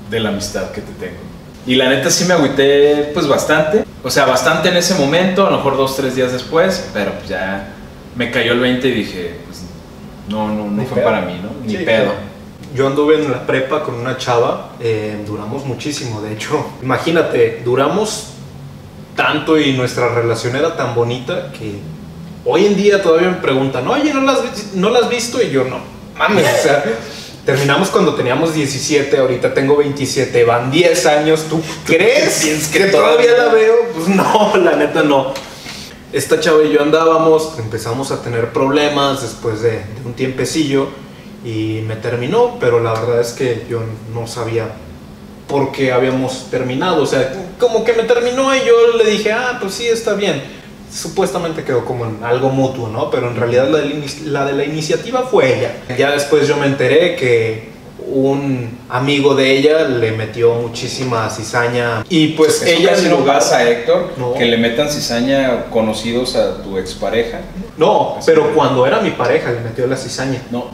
de 0.09 0.19
la 0.19 0.29
amistad 0.29 0.71
que 0.71 0.81
te 0.81 0.91
tengo. 0.93 1.19
Y 1.65 1.75
la 1.75 1.87
neta 1.89 2.09
sí 2.09 2.25
me 2.25 2.33
agüité 2.33 3.11
pues 3.13 3.27
bastante. 3.27 3.83
O 4.03 4.09
sea, 4.09 4.25
bastante 4.25 4.69
en 4.69 4.77
ese 4.77 4.95
momento, 4.95 5.45
a 5.47 5.51
lo 5.51 5.57
mejor 5.57 5.77
dos, 5.77 5.95
tres 5.95 6.15
días 6.15 6.31
después, 6.33 6.89
pero 6.93 7.13
pues 7.13 7.29
ya 7.29 7.73
me 8.19 8.29
cayó 8.31 8.51
el 8.51 8.59
20 8.59 8.85
y 8.87 8.91
dije, 8.91 9.31
pues 9.45 9.61
no, 10.27 10.49
no, 10.49 10.65
no 10.65 10.71
Ni 10.81 10.85
fue 10.85 10.95
pedo. 10.97 11.05
para 11.05 11.21
mí, 11.21 11.39
¿no? 11.41 11.49
Ni 11.65 11.77
Sí, 11.77 11.83
pedo. 11.85 12.11
Yo 12.75 12.85
anduve 12.87 13.15
en 13.15 13.31
la 13.31 13.47
prepa 13.47 13.81
con 13.83 13.95
una 13.95 14.17
chava, 14.17 14.73
eh, 14.81 15.23
duramos 15.25 15.65
muchísimo, 15.65 16.21
de 16.21 16.33
hecho, 16.33 16.63
imagínate, 16.83 17.61
duramos 17.63 18.33
tanto 19.15 19.57
y 19.57 19.71
nuestra 19.73 20.09
relación 20.13 20.55
era 20.55 20.75
tan 20.75 20.93
bonita 20.95 21.51
que 21.57 21.75
hoy 22.45 22.65
en 22.65 22.75
día 22.75 23.01
todavía 23.01 23.29
me 23.29 23.37
preguntan, 23.37 23.87
oye, 23.87 24.13
¿no 24.13 24.21
la 24.21 24.33
has, 24.33 24.43
vi- 24.43 24.79
no 24.79 24.89
la 24.89 24.99
has 24.99 25.09
visto? 25.09 25.41
Y 25.41 25.49
yo 25.49 25.63
no, 25.63 25.79
mames, 26.17 26.45
o 26.59 26.61
sea, 26.63 26.83
terminamos 27.45 27.89
cuando 27.89 28.13
teníamos 28.15 28.53
17, 28.53 29.17
ahorita 29.17 29.53
tengo 29.53 29.77
27, 29.77 30.43
van 30.43 30.69
10 30.69 31.05
años, 31.07 31.45
¿tú 31.49 31.61
crees 31.85 32.69
que, 32.71 32.79
que 32.79 32.85
todavía 32.87 33.35
todavía? 33.35 33.45
la 33.45 33.53
veo? 33.53 33.75
Pues 33.95 34.07
no, 34.09 34.57
la 34.57 34.75
neta 34.75 35.01
no. 35.03 35.33
Esta 36.11 36.39
chava 36.39 36.63
y 36.63 36.73
yo 36.73 36.81
andábamos, 36.81 37.59
empezamos 37.59 38.11
a 38.11 38.21
tener 38.21 38.51
problemas 38.51 39.21
después 39.21 39.61
de, 39.61 39.71
de 39.71 40.01
un 40.05 40.13
tiempecillo 40.13 40.87
y 41.45 41.81
me 41.87 41.95
terminó, 41.95 42.57
pero 42.59 42.79
la 42.79 42.93
verdad 42.93 43.21
es 43.21 43.33
que 43.33 43.65
yo 43.69 43.81
no 44.13 44.25
sabía 44.25 44.67
por 45.47 45.71
qué 45.71 45.91
habíamos 45.91 46.49
terminado. 46.49 47.03
O 47.03 47.05
sea, 47.05 47.33
como 47.59 47.83
que 47.83 47.93
me 47.93 48.03
terminó 48.03 48.55
y 48.55 48.59
yo 48.59 48.97
le 48.97 49.09
dije, 49.09 49.31
ah, 49.31 49.57
pues 49.59 49.73
sí, 49.73 49.87
está 49.87 50.13
bien. 50.13 50.41
Supuestamente 50.91 51.63
quedó 51.63 51.85
como 51.85 52.05
en 52.05 52.23
algo 52.23 52.49
mutuo, 52.49 52.87
¿no? 52.87 53.11
Pero 53.11 53.29
en 53.29 53.35
realidad 53.35 53.69
la 53.69 53.79
de 53.79 53.89
la, 53.89 54.05
la 54.25 54.45
de 54.45 54.53
la 54.53 54.63
iniciativa 54.63 55.23
fue 55.23 55.57
ella. 55.57 55.75
Ya 55.97 56.11
después 56.11 56.47
yo 56.47 56.57
me 56.57 56.65
enteré 56.65 57.15
que 57.15 57.69
un 58.11 58.77
amigo 58.89 59.35
de 59.35 59.57
ella 59.57 59.83
le 59.87 60.11
metió 60.11 60.53
muchísima 60.55 61.29
cizaña 61.29 62.03
y 62.09 62.29
pues 62.29 62.61
Eso 62.61 62.65
ella 62.79 62.89
casi 62.91 63.07
no 63.09 63.17
pasa, 63.25 63.67
Héctor, 63.69 64.13
No. 64.17 64.33
que 64.33 64.45
le 64.45 64.57
metan 64.57 64.89
cizaña 64.89 65.65
conocidos 65.69 66.35
a 66.35 66.61
tu 66.63 66.77
expareja. 66.77 67.41
No, 67.77 68.17
pero 68.25 68.53
cuando 68.53 68.85
era 68.85 68.99
mi 68.99 69.11
pareja 69.11 69.51
le 69.51 69.61
metió 69.61 69.85
la 69.87 69.95
cizaña. 69.97 70.41
No. 70.51 70.65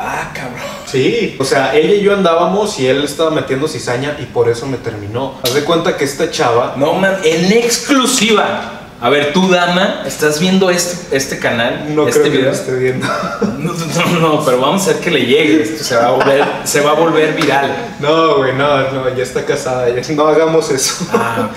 Ah, 0.00 0.30
cabrón. 0.32 0.60
Sí, 0.86 1.36
o 1.40 1.44
sea, 1.44 1.74
ella 1.74 1.92
y 1.94 2.02
yo 2.02 2.14
andábamos 2.14 2.78
y 2.78 2.86
él 2.86 3.02
estaba 3.02 3.32
metiendo 3.32 3.66
cizaña 3.66 4.16
y 4.20 4.26
por 4.26 4.48
eso 4.48 4.64
me 4.66 4.76
terminó. 4.76 5.34
Haz 5.42 5.54
de 5.54 5.64
cuenta 5.64 5.96
que 5.96 6.04
esta 6.04 6.30
chava, 6.30 6.74
No, 6.76 6.92
man, 6.94 7.16
en 7.24 7.52
exclusiva. 7.52 8.77
A 9.00 9.10
ver, 9.10 9.32
tú, 9.32 9.48
dama, 9.48 10.02
¿estás 10.06 10.40
viendo 10.40 10.70
este, 10.70 11.16
este 11.16 11.38
canal? 11.38 11.94
No 11.94 12.08
este 12.08 12.20
creo 12.20 12.32
que 12.32 12.38
lo 12.42 12.50
esté 12.50 12.74
viendo. 12.74 13.06
No, 13.58 13.72
no, 13.72 14.20
no, 14.20 14.44
pero 14.44 14.60
vamos 14.60 14.86
a 14.86 14.92
ver 14.92 15.00
que 15.00 15.10
le 15.10 15.20
llegue. 15.26 15.62
Esto 15.62 15.82
se 15.84 15.96
va 15.96 16.06
a 16.06 16.10
volver, 16.12 16.44
se 16.64 16.80
va 16.80 16.90
a 16.92 16.94
volver 16.94 17.34
viral. 17.34 17.94
No, 18.00 18.36
güey, 18.38 18.54
no, 18.54 18.90
no, 18.92 19.14
ya 19.16 19.22
está 19.22 19.44
casada. 19.44 19.88
ya- 19.88 20.14
no 20.14 20.26
hagamos 20.26 20.70
eso. 20.70 21.06
Ah, 21.12 21.50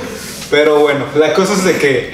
Pero 0.49 0.79
bueno, 0.79 1.05
la 1.15 1.33
cosa 1.33 1.53
es 1.53 1.63
de 1.63 1.77
que 1.77 2.11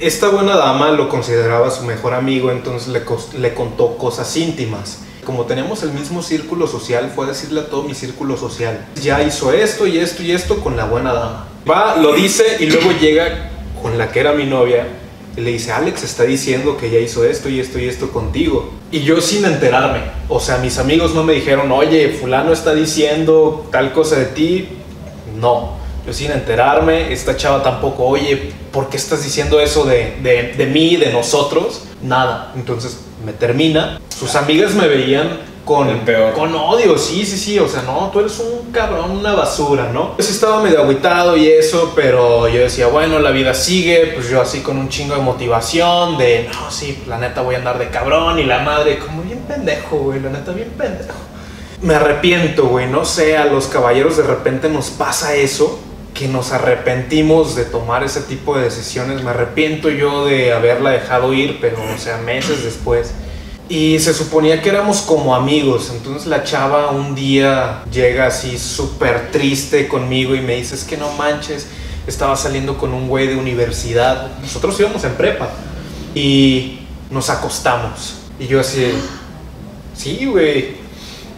esta 0.00 0.28
buena 0.28 0.56
dama 0.56 0.90
lo 0.90 1.08
consideraba 1.08 1.70
su 1.70 1.82
mejor 1.84 2.14
amigo, 2.14 2.50
entonces 2.50 2.88
le, 2.88 3.02
le 3.38 3.54
contó 3.54 3.96
cosas 3.98 4.36
íntimas. 4.36 4.98
Como 5.24 5.44
tenemos 5.44 5.82
el 5.82 5.90
mismo 5.92 6.22
círculo 6.22 6.66
social, 6.66 7.10
fue 7.14 7.26
a 7.26 7.28
decirle 7.28 7.60
a 7.60 7.66
todo 7.66 7.82
mi 7.84 7.94
círculo 7.94 8.36
social. 8.36 8.84
Ya 9.02 9.22
hizo 9.22 9.52
esto 9.52 9.86
y 9.86 9.98
esto 9.98 10.22
y 10.22 10.32
esto 10.32 10.58
con 10.60 10.76
la 10.76 10.84
buena 10.86 11.12
dama. 11.12 11.46
Va, 11.68 11.96
lo 11.96 12.12
dice 12.14 12.58
y 12.60 12.66
luego 12.66 12.92
llega 12.92 13.50
con 13.84 13.98
la 13.98 14.10
que 14.10 14.20
era 14.20 14.32
mi 14.32 14.46
novia 14.46 14.86
le 15.36 15.50
dice, 15.50 15.70
Alex 15.70 16.04
está 16.04 16.22
diciendo 16.22 16.78
que 16.78 16.88
ya 16.88 17.00
hizo 17.00 17.22
esto 17.22 17.50
y 17.50 17.60
esto 17.60 17.78
y 17.78 17.86
esto 17.86 18.10
contigo. 18.10 18.70
Y 18.90 19.02
yo 19.02 19.20
sin 19.20 19.44
enterarme. 19.44 20.00
O 20.30 20.40
sea, 20.40 20.56
mis 20.56 20.78
amigos 20.78 21.14
no 21.14 21.22
me 21.22 21.34
dijeron, 21.34 21.70
oye, 21.70 22.08
fulano 22.18 22.50
está 22.50 22.72
diciendo 22.72 23.66
tal 23.70 23.92
cosa 23.92 24.16
de 24.16 24.24
ti. 24.24 24.68
No, 25.38 25.76
yo 26.06 26.14
sin 26.14 26.30
enterarme, 26.30 27.12
esta 27.12 27.36
chava 27.36 27.62
tampoco, 27.62 28.06
oye, 28.06 28.52
¿por 28.72 28.88
qué 28.88 28.96
estás 28.96 29.22
diciendo 29.22 29.60
eso 29.60 29.84
de, 29.84 30.16
de, 30.22 30.54
de 30.56 30.66
mí, 30.66 30.96
de 30.96 31.12
nosotros? 31.12 31.82
Nada. 32.00 32.54
Entonces 32.56 33.00
me 33.22 33.34
termina. 33.34 34.00
Sus 34.18 34.34
amigas 34.34 34.72
me 34.74 34.88
veían 34.88 35.40
con, 35.66 35.90
El 35.90 35.98
peor. 35.98 36.32
con 36.32 36.54
odio, 36.54 36.96
sí, 36.96 37.26
sí, 37.26 37.36
sí. 37.36 37.58
O 37.58 37.68
sea, 37.68 37.82
no, 37.82 38.08
tú 38.10 38.20
eres 38.20 38.38
un 38.38 38.63
cabrón, 38.74 39.12
una 39.12 39.32
basura, 39.32 39.90
¿no? 39.90 40.16
Sí 40.18 40.32
estaba 40.32 40.60
medio 40.60 40.82
agüitado 40.82 41.36
y 41.36 41.48
eso, 41.48 41.92
pero 41.94 42.48
yo 42.48 42.60
decía, 42.60 42.88
bueno, 42.88 43.20
la 43.20 43.30
vida 43.30 43.54
sigue. 43.54 44.12
Pues 44.14 44.28
yo 44.28 44.42
así 44.42 44.60
con 44.60 44.76
un 44.76 44.90
chingo 44.90 45.14
de 45.14 45.22
motivación, 45.22 46.18
de, 46.18 46.50
no, 46.52 46.70
sí, 46.70 47.02
la 47.06 47.16
neta 47.16 47.40
voy 47.40 47.54
a 47.54 47.58
andar 47.58 47.78
de 47.78 47.88
cabrón 47.88 48.38
y 48.38 48.44
la 48.44 48.58
madre, 48.58 48.98
como 48.98 49.22
bien 49.22 49.38
pendejo, 49.48 49.96
güey, 49.98 50.20
la 50.20 50.30
neta 50.30 50.52
bien 50.52 50.70
pendejo. 50.76 51.14
Me 51.80 51.94
arrepiento, 51.94 52.66
güey. 52.66 52.86
No 52.88 53.04
sé, 53.04 53.36
a 53.36 53.46
los 53.46 53.68
caballeros 53.68 54.16
de 54.16 54.24
repente 54.24 54.68
nos 54.68 54.90
pasa 54.90 55.34
eso, 55.34 55.78
que 56.12 56.28
nos 56.28 56.52
arrepentimos 56.52 57.54
de 57.54 57.64
tomar 57.64 58.02
ese 58.02 58.22
tipo 58.22 58.56
de 58.56 58.64
decisiones. 58.64 59.22
Me 59.22 59.30
arrepiento 59.30 59.88
yo 59.88 60.26
de 60.26 60.52
haberla 60.52 60.90
dejado 60.90 61.32
ir, 61.32 61.58
pero, 61.60 61.78
o 61.94 61.98
sea, 61.98 62.18
meses 62.18 62.64
después. 62.64 63.14
Y 63.68 63.98
se 63.98 64.12
suponía 64.12 64.60
que 64.60 64.68
éramos 64.68 65.00
como 65.02 65.34
amigos. 65.34 65.90
Entonces 65.94 66.26
la 66.26 66.44
chava 66.44 66.90
un 66.90 67.14
día 67.14 67.82
llega 67.90 68.26
así 68.26 68.58
súper 68.58 69.30
triste 69.30 69.88
conmigo 69.88 70.34
y 70.34 70.40
me 70.40 70.56
dice, 70.56 70.74
es 70.74 70.84
que 70.84 70.96
no 70.96 71.10
manches, 71.12 71.66
estaba 72.06 72.36
saliendo 72.36 72.76
con 72.76 72.92
un 72.92 73.08
güey 73.08 73.26
de 73.28 73.36
universidad. 73.36 74.38
Nosotros 74.40 74.78
íbamos 74.78 75.02
en 75.04 75.14
prepa. 75.14 75.50
Y 76.14 76.80
nos 77.10 77.30
acostamos. 77.30 78.16
Y 78.38 78.46
yo 78.46 78.60
así, 78.60 78.92
sí, 79.96 80.26
güey. 80.26 80.84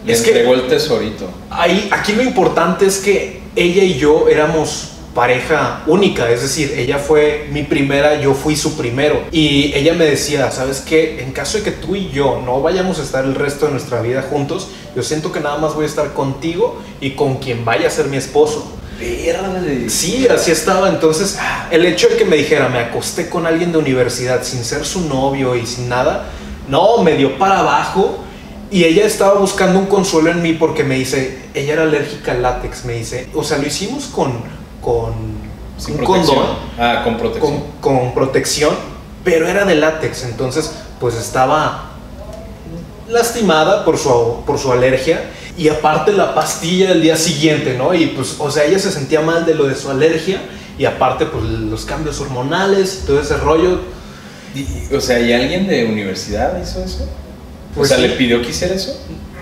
Es 0.05 0.21
que 0.21 0.41
el 0.41 0.67
tesorito. 0.67 1.29
Ahí, 1.49 1.89
aquí 1.91 2.13
lo 2.13 2.23
importante 2.23 2.85
es 2.85 2.97
que 2.97 3.41
ella 3.55 3.83
y 3.83 3.97
yo 3.97 4.27
éramos 4.29 4.96
pareja 5.17 5.81
única, 5.87 6.29
es 6.29 6.43
decir, 6.43 6.75
ella 6.77 6.99
fue 6.99 7.47
mi 7.51 7.63
primera, 7.63 8.21
yo 8.21 8.35
fui 8.35 8.55
su 8.55 8.77
primero. 8.77 9.23
Y 9.31 9.73
ella 9.73 9.95
me 9.95 10.05
decía, 10.05 10.51
¿sabes 10.51 10.81
qué? 10.81 11.23
En 11.23 11.31
caso 11.31 11.57
de 11.57 11.63
que 11.63 11.71
tú 11.71 11.95
y 11.95 12.11
yo 12.11 12.39
no 12.45 12.61
vayamos 12.61 12.99
a 12.99 13.01
estar 13.01 13.25
el 13.25 13.33
resto 13.33 13.65
de 13.65 13.71
nuestra 13.71 13.99
vida 14.01 14.21
juntos, 14.21 14.67
yo 14.95 15.01
siento 15.01 15.31
que 15.31 15.39
nada 15.39 15.57
más 15.57 15.73
voy 15.73 15.85
a 15.85 15.87
estar 15.87 16.13
contigo 16.13 16.79
y 17.01 17.15
con 17.15 17.37
quien 17.37 17.65
vaya 17.65 17.87
a 17.87 17.89
ser 17.89 18.09
mi 18.09 18.17
esposo. 18.17 18.71
Verde. 18.99 19.89
Sí, 19.89 20.27
así 20.27 20.51
estaba. 20.51 20.87
Entonces, 20.87 21.39
el 21.71 21.83
hecho 21.87 22.09
de 22.09 22.17
que 22.17 22.25
me 22.25 22.35
dijera, 22.35 22.69
me 22.69 22.77
acosté 22.77 23.27
con 23.27 23.47
alguien 23.47 23.71
de 23.71 23.79
universidad 23.79 24.43
sin 24.43 24.63
ser 24.63 24.85
su 24.85 25.01
novio 25.07 25.55
y 25.55 25.65
sin 25.65 25.89
nada, 25.89 26.25
no, 26.69 27.01
me 27.01 27.15
dio 27.15 27.39
para 27.39 27.61
abajo. 27.61 28.19
Y 28.69 28.83
ella 28.83 29.03
estaba 29.07 29.39
buscando 29.39 29.79
un 29.79 29.87
consuelo 29.87 30.29
en 30.29 30.43
mí 30.43 30.53
porque 30.53 30.83
me 30.83 30.93
dice, 30.93 31.39
ella 31.55 31.73
era 31.73 31.83
alérgica 31.83 32.33
al 32.33 32.43
látex, 32.43 32.85
me 32.85 32.93
dice. 32.93 33.29
O 33.33 33.43
sea, 33.43 33.57
lo 33.57 33.65
hicimos 33.65 34.05
con, 34.05 34.33
con 34.87 35.11
Sin 35.77 35.95
un 35.99 36.05
protección. 36.05 36.35
condón, 36.37 36.55
Ah, 36.79 37.01
con 37.03 37.17
protección. 37.17 37.63
con, 37.81 37.95
con 37.99 38.13
protección, 38.13 38.73
pero 39.25 39.45
era 39.49 39.65
de 39.65 39.75
látex. 39.75 40.23
Entonces, 40.23 40.71
pues 41.01 41.15
estaba 41.15 41.91
lastimada 43.09 43.83
por 43.83 43.97
su, 43.97 44.43
por 44.45 44.57
su 44.57 44.71
alergia 44.71 45.23
y 45.57 45.67
aparte 45.69 46.13
la 46.13 46.33
pastilla 46.33 46.89
del 46.89 47.01
día 47.01 47.17
siguiente, 47.17 47.75
¿no? 47.77 47.93
Y 47.93 48.07
pues, 48.07 48.35
o 48.39 48.49
sea, 48.49 48.63
ella 48.63 48.79
se 48.79 48.91
sentía 48.91 49.19
mal 49.21 49.45
de 49.45 49.55
lo 49.55 49.65
de 49.67 49.75
su 49.75 49.89
alergia 49.89 50.41
y 50.77 50.85
aparte, 50.85 51.25
pues 51.25 51.43
los 51.43 51.83
cambios 51.85 52.19
hormonales 52.21 53.03
todo 53.05 53.19
ese 53.19 53.35
rollo. 53.37 53.79
Y- 54.55 54.93
o 54.95 55.01
sea, 55.01 55.19
¿y 55.19 55.33
alguien 55.33 55.67
de 55.67 55.85
universidad 55.85 56.57
hizo 56.61 56.81
eso? 56.83 57.05
Pues 57.75 57.91
o 57.91 57.95
sea, 57.95 57.97
sí. 57.97 58.07
¿le 58.09 58.15
pidió 58.15 58.41
que 58.41 58.49
hiciera 58.49 58.73
eso? 58.73 58.97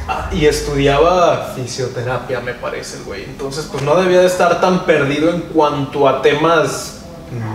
Ah, 0.08 0.30
y 0.32 0.46
estudiaba 0.46 1.54
fisioterapia, 1.56 2.40
me 2.40 2.54
parece, 2.54 2.98
el 2.98 3.04
güey. 3.06 3.24
Entonces, 3.24 3.68
pues 3.72 3.84
no 3.84 3.96
debía 3.96 4.20
de 4.22 4.28
estar 4.28 4.62
tan 4.62 4.86
perdido 4.86 5.32
en 5.32 5.42
cuanto 5.42 6.08
a 6.08 6.22
temas 6.22 7.00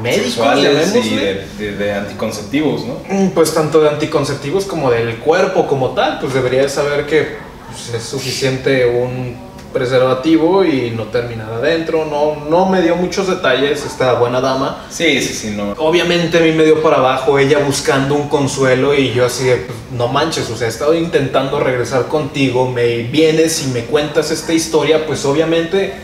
médicos, 0.02 0.58
y 0.58 0.62
llamémosle. 0.62 1.16
de, 1.34 1.46
de- 1.58 1.76
de 1.76 1.92
anticonceptivos, 1.94 2.84
¿no? 2.84 2.94
Mm, 3.08 3.28
Pues 3.30 3.54
tanto 3.54 3.80
de 3.80 3.88
anticonceptivos 3.88 4.64
como 4.64 4.90
del 4.90 5.18
cuerpo 5.18 5.66
como 5.68 5.90
tal, 5.90 6.18
pues 6.18 6.34
debería 6.34 6.62
de 6.62 6.68
saber 6.68 7.06
que 7.06 7.36
pues, 7.68 7.94
es 7.94 8.02
suficiente 8.08 8.84
un 8.86 9.36
preservativo 9.72 10.64
y 10.64 10.90
no 10.90 11.04
terminar 11.04 11.52
adentro. 11.52 12.04
No, 12.04 12.44
no 12.48 12.66
me 12.66 12.82
dio 12.82 12.96
muchos 12.96 13.28
detalles 13.28 13.84
esta 13.84 14.14
buena 14.14 14.40
dama. 14.40 14.84
Sí, 14.90 15.20
sí, 15.20 15.34
sí, 15.34 15.50
no. 15.56 15.72
Obviamente 15.78 16.38
a 16.38 16.40
mí 16.40 16.52
me 16.52 16.64
dio 16.64 16.82
para 16.82 16.96
abajo 16.96 17.38
ella 17.38 17.58
buscando 17.58 18.14
un 18.14 18.28
consuelo 18.28 18.94
y 18.94 19.12
yo 19.12 19.26
así 19.26 19.44
de, 19.44 19.56
pues, 19.56 19.78
no 19.92 20.08
manches, 20.08 20.50
o 20.50 20.56
sea, 20.56 20.66
he 20.66 20.70
estado 20.70 20.94
intentando 20.94 21.60
regresar 21.60 22.06
contigo, 22.08 22.70
me 22.70 22.98
vienes 23.04 23.62
y 23.64 23.68
me 23.68 23.84
cuentas 23.84 24.30
esta 24.30 24.52
historia, 24.52 25.06
pues 25.06 25.24
obviamente 25.24 25.94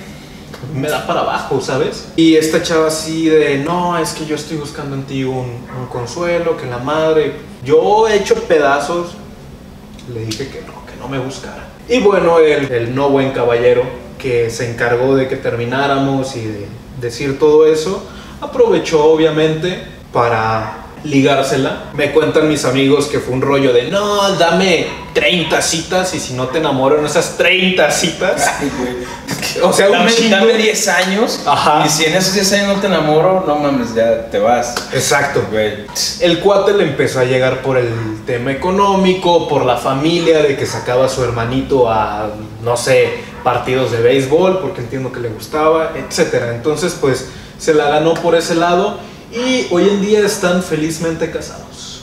me 0.75 0.89
da 0.89 1.07
para 1.07 1.21
abajo, 1.21 1.61
¿sabes? 1.61 2.09
Y 2.17 2.37
esta 2.37 2.63
chava 2.63 2.89
así 2.89 3.29
de, 3.29 3.59
no, 3.59 3.99
es 3.99 4.13
que 4.13 4.27
yo 4.27 4.37
estoy 4.37 4.57
buscando 4.57 4.97
en 4.97 5.05
ti 5.05 5.25
un, 5.25 5.47
un 5.79 5.87
consuelo, 5.91 6.57
que 6.57 6.67
la 6.67 6.79
madre, 6.79 7.35
yo 7.65 8.09
he 8.09 8.17
hecho 8.17 8.35
pedazos, 8.35 9.13
le 10.13 10.25
dije 10.25 10.49
que 10.49 10.61
no, 10.63 10.85
que 10.87 10.97
no 10.99 11.09
me 11.09 11.19
buscara. 11.19 11.76
Y 11.89 12.01
bueno, 12.01 12.39
el, 12.41 12.73
el 12.73 12.95
no 12.95 13.11
buen 13.11 13.31
caballero 13.31 13.83
que 14.19 14.51
se 14.51 14.71
encargó 14.71 15.15
de 15.15 15.29
que 15.29 15.37
termináramos 15.37 16.35
y 16.37 16.47
de 16.47 16.67
decir 17.01 17.39
todo 17.39 17.67
eso, 17.67 18.09
aprovechó 18.41 19.05
obviamente 19.05 19.83
para 20.13 20.86
ligársela. 21.07 21.85
Me 21.95 22.13
cuentan 22.13 22.49
mis 22.49 22.65
amigos 22.65 23.07
que 23.07 23.21
fue 23.21 23.35
un 23.35 23.43
rollo 23.43 23.73
de, 23.73 23.91
no, 23.91 24.35
dame 24.37 24.87
30 25.15 25.63
citas 25.63 26.15
y 26.15 26.21
si 26.21 26.35
no 26.35 26.49
te 26.49 26.59
enamoro 26.59 26.99
en 26.99 27.07
esas 27.07 27.37
30 27.37 27.91
citas. 27.91 28.51
Ay, 28.61 28.71
güey. 28.79 28.97
O 29.63 29.73
sea, 29.73 29.87
un 29.87 29.93
dame, 29.93 30.13
chingo. 30.13 30.37
dame 30.37 30.55
10 30.55 30.89
años. 30.89 31.41
Ajá. 31.47 31.85
Y 31.87 31.89
si 31.89 32.05
en 32.05 32.15
esos 32.15 32.35
10 32.35 32.53
años 32.53 32.77
no 32.77 32.81
te 32.81 32.87
enamoro, 32.89 33.45
no 33.47 33.57
mames, 33.57 33.95
ya 33.95 34.29
te 34.31 34.39
vas. 34.39 34.75
Exacto. 34.93 35.43
Güey. 35.51 35.87
El 36.21 36.41
cuate 36.41 36.75
le 36.75 36.85
empezó 36.85 37.21
a 37.21 37.25
llegar 37.25 37.63
por 37.63 37.79
el 37.79 37.89
tema 38.27 38.53
económico, 38.53 39.49
por 39.49 39.65
la 39.65 39.77
familia, 39.77 40.43
de 40.43 40.57
que 40.57 40.67
sacaba 40.67 41.07
a 41.07 41.09
su 41.09 41.25
hermanito 41.25 41.91
a, 41.91 42.31
no 42.63 42.77
sé, 42.77 43.15
partidos 43.43 43.93
de 43.93 44.03
béisbol, 44.03 44.61
porque 44.61 44.83
entiendo 44.83 45.13
que 45.13 45.21
le 45.21 45.29
gustaba, 45.29 45.93
etc. 45.97 46.51
Entonces, 46.53 46.97
pues, 47.01 47.29
se 47.59 47.73
la 47.73 47.89
ganó 47.89 48.15
por 48.15 48.35
ese 48.35 48.55
lado 48.55 48.99
y 49.33 49.67
hoy 49.71 49.89
en 49.89 50.01
día 50.01 50.21
están 50.21 50.63
felizmente 50.63 51.31
casados. 51.31 52.03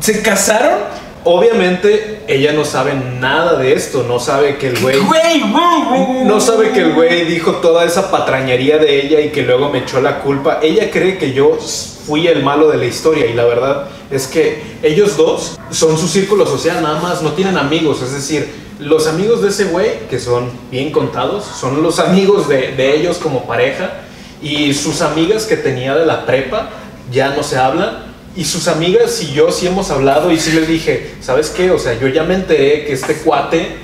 ¿Se 0.00 0.22
casaron? 0.22 0.78
Obviamente, 1.24 2.22
ella 2.26 2.52
no 2.52 2.64
sabe 2.64 2.94
nada 2.94 3.58
de 3.58 3.74
esto, 3.74 4.04
no 4.06 4.18
sabe 4.18 4.56
que 4.56 4.68
el 4.68 4.80
güey... 4.80 4.98
Güey, 4.98 5.40
güey, 5.40 6.06
güey. 6.06 6.24
No 6.24 6.40
sabe 6.40 6.70
que 6.70 6.80
el 6.80 6.94
güey 6.94 7.24
dijo 7.26 7.56
toda 7.56 7.84
esa 7.84 8.10
patrañería 8.10 8.78
de 8.78 9.04
ella 9.04 9.20
y 9.20 9.30
que 9.30 9.42
luego 9.42 9.68
me 9.68 9.80
echó 9.80 10.00
la 10.00 10.20
culpa. 10.20 10.60
Ella 10.62 10.90
cree 10.90 11.18
que 11.18 11.32
yo 11.32 11.58
fui 11.58 12.26
el 12.28 12.42
malo 12.42 12.70
de 12.70 12.78
la 12.78 12.86
historia 12.86 13.26
y 13.26 13.34
la 13.34 13.44
verdad 13.44 13.88
es 14.10 14.26
que 14.26 14.62
ellos 14.82 15.18
dos 15.18 15.58
son 15.70 15.98
su 15.98 16.08
círculo 16.08 16.46
social 16.46 16.82
nada 16.82 17.00
más, 17.00 17.20
no 17.20 17.32
tienen 17.32 17.58
amigos. 17.58 18.00
Es 18.00 18.12
decir, 18.12 18.48
los 18.78 19.06
amigos 19.06 19.42
de 19.42 19.48
ese 19.48 19.64
güey, 19.64 20.06
que 20.08 20.18
son 20.18 20.50
bien 20.70 20.92
contados, 20.92 21.44
son 21.44 21.82
los 21.82 21.98
amigos 21.98 22.48
de, 22.48 22.72
de 22.72 22.96
ellos 22.96 23.18
como 23.18 23.44
pareja 23.44 24.04
y 24.42 24.74
sus 24.74 25.00
amigas 25.00 25.44
que 25.44 25.56
tenía 25.56 25.94
de 25.94 26.06
la 26.06 26.26
prepa 26.26 26.70
ya 27.10 27.30
no 27.30 27.42
se 27.42 27.56
hablan. 27.56 28.08
Y 28.36 28.44
sus 28.44 28.68
amigas 28.68 29.20
y 29.22 29.32
yo 29.32 29.50
sí 29.50 29.66
hemos 29.66 29.90
hablado 29.90 30.30
y 30.30 30.38
sí 30.38 30.52
les 30.52 30.68
dije, 30.68 31.14
¿sabes 31.20 31.50
qué? 31.50 31.70
O 31.72 31.78
sea, 31.78 31.98
yo 31.98 32.06
ya 32.06 32.22
me 32.22 32.34
enteré 32.34 32.84
que 32.84 32.92
este 32.92 33.14
cuate 33.16 33.76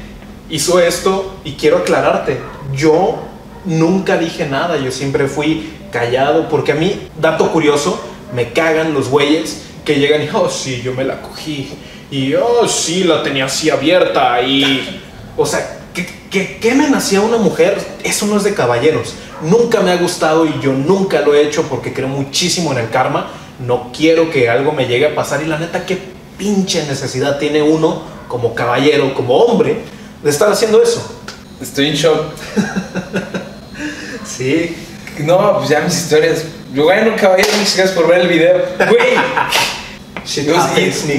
hizo 0.48 0.78
esto 0.78 1.34
y 1.44 1.52
quiero 1.52 1.78
aclararte, 1.78 2.38
yo 2.74 3.18
nunca 3.64 4.16
dije 4.16 4.46
nada, 4.46 4.76
yo 4.76 4.92
siempre 4.92 5.26
fui 5.26 5.72
callado, 5.90 6.48
porque 6.48 6.72
a 6.72 6.74
mí, 6.74 7.08
dato 7.20 7.50
curioso, 7.50 8.00
me 8.34 8.52
cagan 8.52 8.94
los 8.94 9.08
güeyes 9.08 9.62
que 9.84 9.96
llegan 9.96 10.22
y, 10.22 10.28
oh 10.32 10.48
sí, 10.48 10.82
yo 10.82 10.92
me 10.92 11.04
la 11.04 11.20
cogí, 11.22 11.70
y 12.10 12.34
oh 12.34 12.68
sí, 12.68 13.04
la 13.04 13.22
tenía 13.22 13.46
así 13.46 13.70
abierta, 13.70 14.42
y, 14.42 15.00
o 15.36 15.46
sea, 15.46 15.78
que, 15.94 16.06
que 16.30 16.58
quemen 16.58 16.94
hacia 16.94 17.20
una 17.20 17.38
mujer, 17.38 17.78
eso 18.02 18.26
no 18.26 18.36
es 18.36 18.44
de 18.44 18.54
caballeros. 18.54 19.14
Nunca 19.44 19.80
me 19.80 19.92
ha 19.92 19.96
gustado 19.96 20.46
y 20.46 20.58
yo 20.60 20.72
nunca 20.72 21.20
lo 21.20 21.34
he 21.34 21.42
hecho 21.42 21.64
porque 21.68 21.92
creo 21.92 22.08
muchísimo 22.08 22.72
en 22.72 22.78
el 22.78 22.90
karma. 22.90 23.30
No 23.64 23.92
quiero 23.96 24.30
que 24.30 24.48
algo 24.48 24.72
me 24.72 24.86
llegue 24.86 25.06
a 25.06 25.14
pasar 25.14 25.42
y 25.42 25.46
la 25.46 25.58
neta, 25.58 25.84
qué 25.84 25.98
pinche 26.38 26.84
necesidad 26.86 27.38
tiene 27.38 27.62
uno 27.62 28.02
como 28.26 28.54
caballero, 28.54 29.14
como 29.14 29.36
hombre, 29.36 29.82
de 30.22 30.30
estar 30.30 30.50
haciendo 30.50 30.82
eso. 30.82 31.20
Estoy 31.60 31.88
en 31.88 31.94
shock. 31.94 32.24
Sí. 34.26 34.74
No, 35.18 35.58
pues 35.58 35.68
ya 35.68 35.80
mis 35.80 35.96
historias. 35.96 36.44
Bueno, 36.74 37.14
caballero, 37.20 37.50
muchas 37.58 37.76
gracias 37.76 37.96
por 37.96 38.08
ver 38.08 38.22
el 38.22 38.28
video. 38.28 38.64
Güey. 38.78 39.14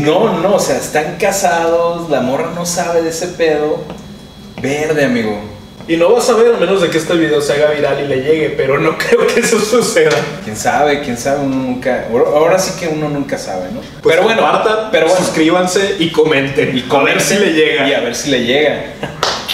No, 0.02 0.40
no, 0.40 0.56
o 0.56 0.60
sea, 0.60 0.78
están 0.78 1.18
casados, 1.18 2.10
la 2.10 2.22
morra 2.22 2.52
no 2.56 2.66
sabe 2.66 3.04
de 3.04 3.10
ese 3.10 3.28
pedo. 3.28 3.84
Verde, 4.62 5.06
amigo. 5.06 5.55
Y 5.88 5.98
no 5.98 6.10
vas 6.14 6.28
a 6.30 6.34
ver 6.34 6.56
a 6.56 6.58
menos 6.58 6.82
de 6.82 6.90
que 6.90 6.98
este 6.98 7.14
video 7.16 7.40
se 7.42 7.54
haga 7.54 7.70
viral 7.72 8.02
y 8.04 8.08
le 8.08 8.16
llegue, 8.24 8.50
pero 8.58 8.80
no 8.80 8.98
creo 8.98 9.28
que 9.28 9.40
eso 9.42 9.60
suceda. 9.60 10.16
Quién 10.44 10.58
sabe, 10.58 11.02
quién 11.02 11.16
sabe, 11.18 11.42
uno 11.46 11.56
nunca. 11.58 12.08
ahora- 12.12 12.58
sí 12.58 12.72
que 12.80 12.88
uno 12.88 13.08
nunca 13.10 13.38
sabe, 13.38 13.66
¿no? 13.72 13.82
Pues 14.02 14.16
pero 14.16 14.24
bueno, 14.24 14.42
compartan, 14.42 14.90
pero 14.92 15.08
bueno. 15.08 15.24
suscríbanse 15.24 15.98
y 16.00 16.10
comenten. 16.12 16.76
Y 16.78 16.86
a 16.92 17.00
ver 17.04 17.22
si 17.22 17.36
le 17.38 17.54
llega. 17.54 17.88
Y 17.88 17.94
a 17.94 18.00
ver 18.00 18.16
si 18.16 18.30
le 18.32 18.44
llega. 18.44 18.86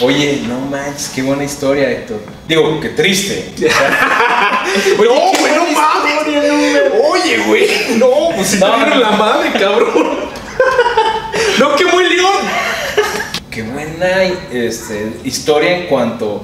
Oye, 0.01 0.41
no 0.47 0.57
manches, 0.61 1.09
qué 1.13 1.21
buena 1.21 1.43
historia, 1.43 1.91
Héctor. 1.91 2.21
Digo, 2.47 2.79
qué 2.79 2.89
triste. 2.89 3.51
no, 3.59 5.03
güey, 5.03 5.55
no 5.55 5.65
mames. 5.71 6.91
Oye, 7.09 7.37
güey. 7.45 7.67
No, 7.97 8.09
pues 8.35 8.47
si 8.47 8.57
No, 8.57 8.77
no. 8.77 8.95
la 8.95 9.11
madre, 9.11 9.51
cabrón. 9.59 9.91
no, 11.59 11.75
que 11.75 11.85
muy 11.85 12.03
león. 12.09 12.31
Qué 13.51 13.63
buena 13.63 14.23
este, 14.51 15.11
historia 15.25 15.77
en 15.77 15.87
cuanto 15.87 16.41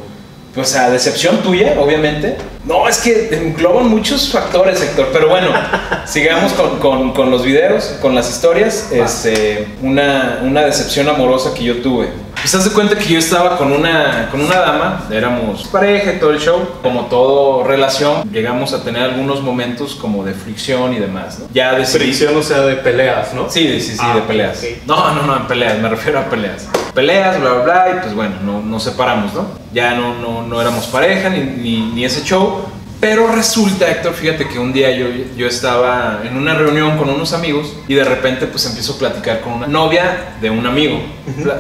pues, 0.54 0.76
a 0.76 0.90
decepción 0.90 1.38
tuya, 1.38 1.76
obviamente. 1.80 2.36
No, 2.66 2.88
es 2.90 2.98
que 2.98 3.30
engloban 3.32 3.88
muchos 3.88 4.30
factores, 4.30 4.82
Héctor. 4.82 5.10
Pero 5.14 5.30
bueno, 5.30 5.48
sigamos 6.06 6.52
con, 6.54 6.80
con- 6.80 7.14
con 7.14 7.32
los 7.32 7.44
videos, 7.46 7.96
con 8.02 8.14
las 8.14 8.30
historias. 8.30 8.90
Este, 8.92 9.68
una, 9.82 10.40
una 10.44 10.62
decepción 10.66 11.08
amorosa 11.08 11.54
que 11.54 11.64
yo 11.64 11.78
tuve. 11.82 12.10
Pues 12.42 12.54
haz 12.54 12.66
de 12.66 12.72
cuenta 12.72 12.96
que 12.98 13.06
yo 13.14 13.20
estaba 13.20 13.58
con 13.58 13.72
una, 13.72 14.28
con 14.30 14.42
una 14.42 14.58
dama, 14.60 15.08
éramos 15.12 15.64
pareja 15.68 16.14
y 16.14 16.20
todo 16.20 16.32
el 16.32 16.40
show. 16.40 16.68
Como 16.84 17.06
todo 17.06 17.64
relación, 17.64 18.30
llegamos 18.32 18.74
a 18.74 18.84
tener 18.84 19.02
algunos 19.04 19.42
momentos 19.42 19.96
como 19.96 20.24
de 20.24 20.34
fricción 20.34 20.94
y 20.94 21.00
demás. 21.00 21.40
¿no? 21.40 21.48
Ya 21.54 21.74
decidí 21.74 22.00
Fricción, 22.06 22.36
o 22.38 22.44
sea, 22.44 22.62
de 22.62 22.76
peleas, 22.76 23.34
¿no? 23.34 23.50
Sí, 23.50 23.80
sí, 23.82 23.94
sí, 23.94 23.98
Ah, 24.00 24.16
de 24.16 24.22
peleas. 24.22 24.58
ok. 24.60 24.86
No, 24.86 25.14
no, 25.16 25.24
no, 25.24 25.38
en 25.38 25.48
peleas, 25.48 25.80
me 25.80 25.90
refiero 25.90 26.20
a 26.20 26.26
peleas. 26.30 26.68
Peleas, 26.98 27.40
bla, 27.40 27.54
bla, 27.54 27.64
bla, 27.64 27.86
y 27.96 28.00
pues 28.02 28.16
bueno, 28.16 28.38
no, 28.44 28.60
nos 28.60 28.82
separamos, 28.82 29.32
¿no? 29.36 29.46
Ya 29.72 29.94
no, 29.94 30.16
no, 30.16 30.42
no 30.42 30.60
éramos 30.60 30.88
pareja 30.88 31.30
ni, 31.30 31.42
ni, 31.42 31.92
ni 31.94 32.04
ese 32.04 32.24
show. 32.24 32.66
Pero 33.00 33.28
resulta, 33.32 33.88
Héctor, 33.88 34.16
fíjate 34.16 34.48
que 34.48 34.58
un 34.58 34.74
día 34.74 34.90
yo, 34.90 35.06
yo 35.38 35.46
estaba 35.46 36.22
en 36.24 36.36
una 36.36 36.56
reunión 36.56 36.98
con 36.98 37.08
unos 37.08 37.34
amigos 37.34 37.72
y 37.88 37.94
de 37.94 38.04
repente 38.04 38.48
pues 38.48 38.66
empiezo 38.66 38.94
a 38.94 38.98
platicar 38.98 39.42
con 39.42 39.54
una 39.54 39.68
novia 39.68 40.30
de 40.42 40.50
un 40.50 40.66
amigo. 40.66 41.00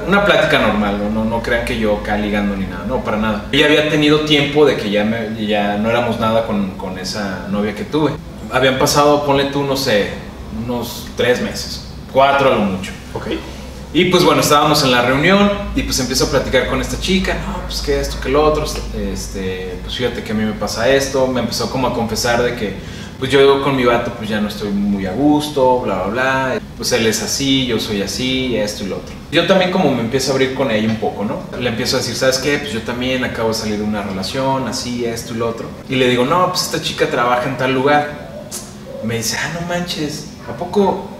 Una 0.07 0.25
plática 0.25 0.57
normal, 0.57 0.97
¿no? 1.03 1.11
No, 1.23 1.29
no 1.29 1.43
crean 1.43 1.65
que 1.65 1.77
yo 1.77 1.97
acá 1.97 2.17
ligando 2.17 2.55
ni 2.55 2.65
nada, 2.65 2.85
no, 2.87 3.03
para 3.03 3.17
nada. 3.17 3.45
Ella 3.51 3.67
había 3.67 3.87
tenido 3.91 4.21
tiempo 4.21 4.65
de 4.65 4.75
que 4.77 4.89
ya, 4.89 5.03
me- 5.03 5.45
ya 5.45 5.77
no 5.77 5.91
éramos 5.91 6.19
nada 6.19 6.47
con, 6.47 6.71
con 6.71 6.97
esa 6.97 7.45
novia 7.51 7.75
que 7.75 7.83
tuve. 7.83 8.13
Habían 8.51 8.79
pasado, 8.79 9.23
ponle 9.23 9.45
tú, 9.51 9.61
no 9.63 9.77
sé, 9.77 10.09
unos 10.65 11.07
tres 11.15 11.39
meses, 11.43 11.85
cuatro 12.11 12.47
a 12.51 12.55
lo 12.55 12.61
mucho. 12.61 12.91
Ok. 13.13 13.27
Y 13.93 14.05
pues 14.05 14.23
bueno, 14.23 14.41
estábamos 14.41 14.83
en 14.83 14.91
la 14.91 15.01
reunión 15.01 15.49
y 15.75 15.83
pues 15.83 15.99
empiezo 15.99 16.25
a 16.25 16.29
platicar 16.29 16.67
con 16.67 16.81
esta 16.81 16.99
chica, 16.99 17.35
no, 17.35 17.61
pues 17.65 17.81
que 17.81 17.99
esto, 17.99 18.19
que 18.19 18.29
lo 18.29 18.43
otro, 18.43 18.65
este, 18.65 19.79
pues 19.81 19.95
fíjate 19.95 20.23
que 20.23 20.33
a 20.33 20.35
mí 20.35 20.43
me 20.43 20.53
pasa 20.53 20.89
esto, 20.89 21.25
me 21.27 21.39
empezó 21.39 21.71
como 21.71 21.87
a 21.87 21.93
confesar 21.93 22.43
de 22.43 22.55
que 22.55 22.75
pues 23.17 23.31
yo 23.31 23.63
con 23.63 23.75
mi 23.75 23.85
vato 23.85 24.13
pues 24.13 24.29
ya 24.29 24.39
no 24.39 24.49
estoy 24.49 24.69
muy 24.69 25.05
a 25.05 25.11
gusto, 25.13 25.79
bla, 25.79 26.03
bla, 26.03 26.11
bla, 26.11 26.61
pues 26.75 26.91
él 26.91 27.07
es 27.07 27.23
así, 27.23 27.65
yo 27.65 27.79
soy 27.79 28.01
así, 28.01 28.55
esto 28.57 28.83
y 28.83 28.87
lo 28.87 28.97
otro. 28.97 29.15
Yo 29.31 29.47
también 29.47 29.71
como 29.71 29.91
me 29.91 30.01
empiezo 30.01 30.31
a 30.31 30.33
abrir 30.35 30.53
con 30.53 30.69
ella 30.69 30.87
un 30.87 30.97
poco, 30.97 31.25
¿no? 31.25 31.41
Le 31.57 31.69
empiezo 31.69 31.95
a 31.95 31.99
decir, 31.99 32.15
¿sabes 32.15 32.37
qué? 32.37 32.59
Pues 32.59 32.73
yo 32.73 32.81
también 32.81 33.23
acabo 33.23 33.49
de 33.49 33.55
salir 33.55 33.77
de 33.77 33.83
una 33.83 34.03
relación, 34.03 34.67
así, 34.67 35.05
esto 35.05 35.33
y 35.33 35.37
lo 35.37 35.49
otro. 35.49 35.69
Y 35.89 35.95
le 35.95 36.07
digo, 36.09 36.25
no, 36.25 36.49
pues 36.49 36.63
esta 36.63 36.81
chica 36.81 37.09
trabaja 37.09 37.49
en 37.49 37.57
tal 37.57 37.73
lugar. 37.73 38.27
Me 39.03 39.17
dice, 39.17 39.37
ah, 39.39 39.59
no 39.59 39.67
manches, 39.67 40.27
¿a 40.47 40.55
poco 40.55 41.16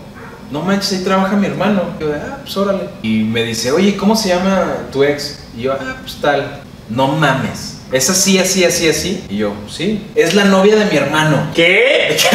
no 0.51 0.61
manches, 0.61 0.93
ahí 0.93 1.03
trabaja 1.03 1.35
mi 1.35 1.47
hermano. 1.47 1.81
Yo, 1.99 2.13
ah, 2.13 2.37
pues 2.41 2.55
órale. 2.57 2.89
Y 3.01 3.23
me 3.23 3.43
dice, 3.43 3.71
oye, 3.71 3.97
¿cómo 3.97 4.15
se 4.15 4.29
llama 4.29 4.87
tu 4.91 5.03
ex? 5.03 5.39
Y 5.57 5.63
yo, 5.63 5.73
ah, 5.73 5.97
pues 6.01 6.17
tal. 6.21 6.61
No 6.89 7.07
mames. 7.09 7.81
¿Es 7.91 8.09
así, 8.09 8.37
así, 8.37 8.65
así, 8.65 8.89
así? 8.89 9.23
Y 9.29 9.37
yo, 9.37 9.53
sí. 9.69 10.05
Es 10.15 10.33
la 10.33 10.45
novia 10.45 10.75
de 10.75 10.85
mi 10.85 10.97
hermano. 10.97 11.49
¿Qué? 11.53 12.17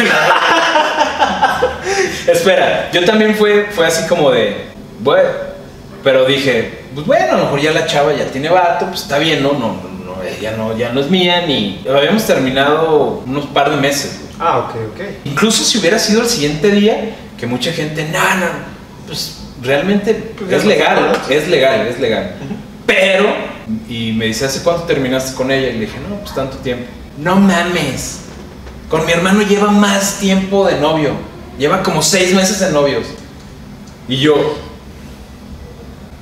Espera, 2.27 2.89
yo 2.91 3.05
también 3.05 3.35
fue, 3.35 3.67
fue 3.71 3.85
así 3.85 4.07
como 4.07 4.31
de, 4.31 4.67
bueno, 4.99 5.29
pero 6.03 6.25
dije, 6.25 6.85
pues 6.95 7.05
bueno, 7.05 7.33
a 7.33 7.37
lo 7.37 7.43
mejor 7.45 7.61
ya 7.61 7.71
la 7.71 7.85
chava 7.85 8.13
ya 8.13 8.25
tiene 8.27 8.49
vato, 8.49 8.87
pues 8.87 9.01
está 9.01 9.19
bien, 9.19 9.43
no, 9.43 9.53
no, 9.53 9.75
no, 10.05 10.23
ella 10.23 10.55
no, 10.57 10.75
ya 10.77 10.91
no 10.91 11.01
es 11.01 11.09
mía, 11.09 11.45
ni 11.45 11.83
habíamos 11.87 12.25
terminado 12.25 13.23
unos 13.25 13.45
par 13.47 13.69
de 13.69 13.77
meses. 13.77 14.21
Ah, 14.39 14.59
ok, 14.59 14.75
ok. 14.93 15.01
Incluso 15.25 15.63
si 15.63 15.77
hubiera 15.77 15.99
sido 15.99 16.21
el 16.21 16.27
siguiente 16.27 16.71
día, 16.71 17.15
que 17.43 17.47
mucha 17.47 17.73
gente, 17.73 18.07
no, 18.09 18.35
no, 18.37 18.45
pues 19.05 19.39
realmente 19.61 20.13
Pues 20.13 20.49
es 20.49 20.63
legal, 20.63 21.11
es 21.29 21.49
legal, 21.49 21.87
es 21.87 21.99
legal. 21.99 22.35
Pero, 22.85 23.35
y 23.89 24.13
me 24.13 24.27
dice, 24.27 24.45
¿hace 24.45 24.63
cuánto 24.63 24.83
terminaste 24.83 25.35
con 25.35 25.51
ella? 25.51 25.67
Y 25.67 25.73
le 25.73 25.79
dije, 25.81 25.97
no, 26.07 26.15
pues 26.21 26.33
tanto 26.33 26.55
tiempo. 26.59 26.85
No 27.17 27.35
mames, 27.35 28.21
con 28.87 29.05
mi 29.05 29.11
hermano 29.11 29.41
lleva 29.41 29.71
más 29.71 30.19
tiempo 30.19 30.65
de 30.65 30.79
novio, 30.79 31.17
lleva 31.59 31.83
como 31.83 32.01
seis 32.01 32.33
meses 32.33 32.61
de 32.61 32.71
novios. 32.71 33.07
Y 34.07 34.19
yo, 34.19 34.57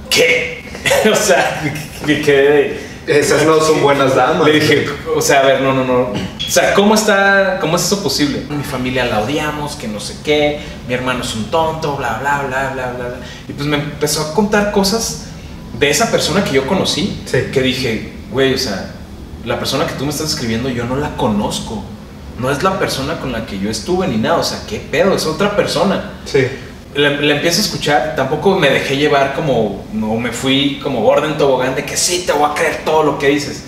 ¿qué? 0.10 0.64
o 1.12 1.16
sea, 1.16 1.62
que 2.04 2.22
quedé... 2.24 2.91
Esas 3.20 3.46
no 3.46 3.60
son 3.60 3.82
buenas 3.82 4.16
damas. 4.16 4.48
Le 4.48 4.54
dije, 4.60 4.88
o 5.16 5.22
sea, 5.22 5.40
a 5.42 5.44
ver, 5.44 5.62
no, 5.62 5.74
no, 5.74 5.84
no. 5.84 6.00
O 6.12 6.52
sea, 6.52 6.74
¿cómo 6.74 6.96
está, 6.96 7.58
cómo 7.60 7.76
es 7.76 7.84
eso 7.86 8.02
posible? 8.04 8.44
Mi 8.50 8.64
familia 8.64 9.06
la 9.06 9.22
odiamos, 9.22 9.76
que 9.76 9.88
no 9.88 10.00
sé 10.00 10.16
qué, 10.24 10.60
mi 10.88 10.94
hermano 10.94 11.24
es 11.24 11.36
un 11.36 11.46
tonto, 11.46 11.96
bla, 11.98 12.18
bla, 12.20 12.44
bla, 12.48 12.72
bla, 12.74 12.92
bla. 12.94 13.08
bla. 13.08 13.18
Y 13.48 13.54
pues 13.54 13.68
me 13.68 13.78
empezó 13.78 14.22
a 14.22 14.34
contar 14.34 14.72
cosas 14.72 15.26
de 15.80 15.90
esa 15.90 16.12
persona 16.12 16.44
que 16.44 16.52
yo 16.54 16.68
conocí, 16.68 17.22
Sí. 17.26 17.38
que 17.54 17.62
dije, 17.62 18.14
güey, 18.32 18.54
o 18.54 18.58
sea, 18.58 18.92
la 19.46 19.58
persona 19.60 19.86
que 19.88 19.94
tú 19.94 20.06
me 20.06 20.12
estás 20.12 20.30
escribiendo 20.30 20.70
yo 20.70 20.86
no 20.86 20.96
la 20.96 21.16
conozco. 21.18 21.84
No 22.40 22.50
es 22.50 22.64
la 22.64 22.80
persona 22.80 23.20
con 23.20 23.32
la 23.32 23.46
que 23.46 23.60
yo 23.60 23.70
estuve 23.70 24.08
ni 24.08 24.18
nada, 24.18 24.38
o 24.38 24.44
sea, 24.44 24.60
qué 24.68 24.80
pedo, 24.80 25.14
es 25.16 25.26
otra 25.26 25.56
persona 25.56 26.12
Sí. 26.26 26.48
Le, 26.96 27.22
le 27.22 27.36
empiezo 27.36 27.60
a 27.60 27.64
escuchar, 27.64 28.14
tampoco 28.16 28.58
me 28.58 28.70
dejé 28.70 28.98
llevar 28.98 29.34
como, 29.34 29.84
no 29.94 30.16
me 30.18 30.32
fui 30.32 30.80
como 30.84 31.02
Gordon 31.02 31.38
Tobogán 31.38 31.76
de 31.76 31.86
que 31.86 31.96
sí, 31.98 32.24
te 32.26 32.32
voy 32.34 32.50
a 32.50 32.54
creer 32.54 32.82
todo 32.86 33.04
lo 33.04 33.18
que 33.20 33.30
dices. 33.30 33.64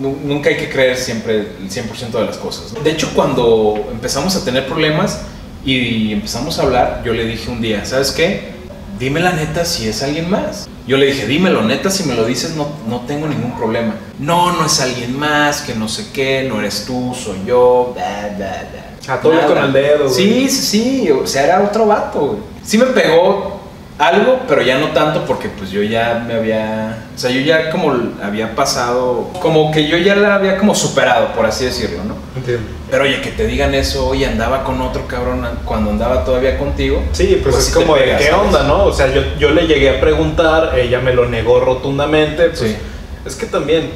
Nu- 0.00 0.16
Nunca 0.24 0.48
hay 0.50 0.56
que 0.56 0.68
creer 0.70 0.96
siempre 0.96 1.36
el 1.60 1.70
100% 1.70 2.10
de 2.18 2.24
las 2.26 2.38
cosas. 2.38 2.72
De 2.82 2.90
hecho, 2.90 3.10
cuando 3.14 3.88
empezamos 3.92 4.34
a 4.36 4.44
tener 4.44 4.66
problemas 4.66 5.20
y 5.64 6.12
empezamos 6.12 6.58
a 6.58 6.62
hablar, 6.62 7.02
yo 7.04 7.12
le 7.12 7.24
dije 7.26 7.50
un 7.50 7.60
día, 7.60 7.84
¿sabes 7.84 8.10
qué? 8.12 8.52
Dime 8.98 9.20
la 9.20 9.32
neta 9.32 9.64
si 9.64 9.88
es 9.88 10.02
alguien 10.02 10.30
más. 10.30 10.68
Yo 10.86 10.96
le 10.96 11.06
dije, 11.06 11.26
dímelo, 11.26 11.62
neta, 11.62 11.90
si 11.90 12.04
me 12.04 12.14
lo 12.14 12.24
dices 12.24 12.54
no, 12.56 12.68
no 12.88 13.00
tengo 13.02 13.26
ningún 13.28 13.56
problema. 13.56 13.94
No, 14.18 14.52
no 14.52 14.66
es 14.66 14.80
alguien 14.80 15.18
más, 15.18 15.60
que 15.62 15.74
no 15.74 15.88
sé 15.88 16.06
qué, 16.12 16.46
no 16.48 16.58
eres 16.60 16.84
tú, 16.86 17.14
soy 17.14 17.38
yo, 17.46 17.92
bla, 17.94 18.30
bla, 18.36 18.64
bla. 18.72 18.84
A 19.08 19.16
todo 19.20 19.32
con 19.46 19.58
el 19.58 19.72
dedo, 19.72 20.04
güey. 20.04 20.14
Sí, 20.14 20.48
sí, 20.48 20.62
sí, 21.04 21.10
o 21.10 21.26
sea, 21.26 21.44
era 21.44 21.62
otro 21.62 21.86
vato, 21.86 22.18
güey. 22.20 22.38
Sí 22.62 22.78
me 22.78 22.86
pegó 22.86 23.58
algo, 23.98 24.40
pero 24.48 24.62
ya 24.62 24.78
no 24.78 24.88
tanto 24.88 25.24
porque 25.26 25.48
pues 25.48 25.70
yo 25.70 25.82
ya 25.82 26.24
me 26.26 26.34
había, 26.34 27.04
o 27.14 27.18
sea, 27.18 27.30
yo 27.30 27.40
ya 27.40 27.70
como 27.70 27.92
había 28.22 28.54
pasado, 28.54 29.28
como 29.42 29.70
que 29.72 29.86
yo 29.88 29.96
ya 29.98 30.14
la 30.16 30.36
había 30.36 30.56
como 30.56 30.74
superado, 30.74 31.32
por 31.34 31.44
así 31.46 31.64
decirlo, 31.66 32.04
¿no? 32.04 32.14
Entiendo. 32.36 32.62
Pero 32.90 33.04
oye, 33.04 33.20
que 33.20 33.30
te 33.30 33.46
digan 33.46 33.74
eso, 33.74 34.06
oye, 34.08 34.26
andaba 34.26 34.64
con 34.64 34.80
otro 34.80 35.06
cabrón 35.06 35.46
cuando 35.64 35.90
andaba 35.90 36.24
todavía 36.24 36.56
contigo. 36.58 37.02
Sí, 37.12 37.38
pues, 37.42 37.54
Pues 37.54 37.56
es 37.58 37.64
sí 37.66 37.72
como 37.74 37.94
de 37.96 38.16
qué 38.18 38.32
onda, 38.32 38.62
¿no? 38.64 38.84
O 38.84 38.92
sea, 38.92 39.12
yo, 39.12 39.22
yo 39.38 39.50
le 39.50 39.66
llegué 39.66 39.90
a 39.90 40.00
preguntar, 40.00 40.78
ella 40.78 41.00
me 41.00 41.12
lo 41.14 41.26
negó 41.28 41.60
rotundamente. 41.60 42.48
Pues 42.48 42.58
Sí. 42.60 42.76
es 43.26 43.36
que 43.36 43.46
también, 43.46 43.90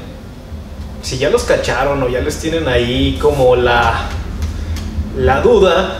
si 1.02 1.18
ya 1.18 1.30
los 1.30 1.44
cacharon 1.44 2.02
o 2.02 2.08
ya 2.08 2.20
les 2.20 2.38
tienen 2.38 2.68
ahí 2.68 3.18
como 3.20 3.56
la, 3.56 4.08
la 5.16 5.40
duda, 5.40 5.98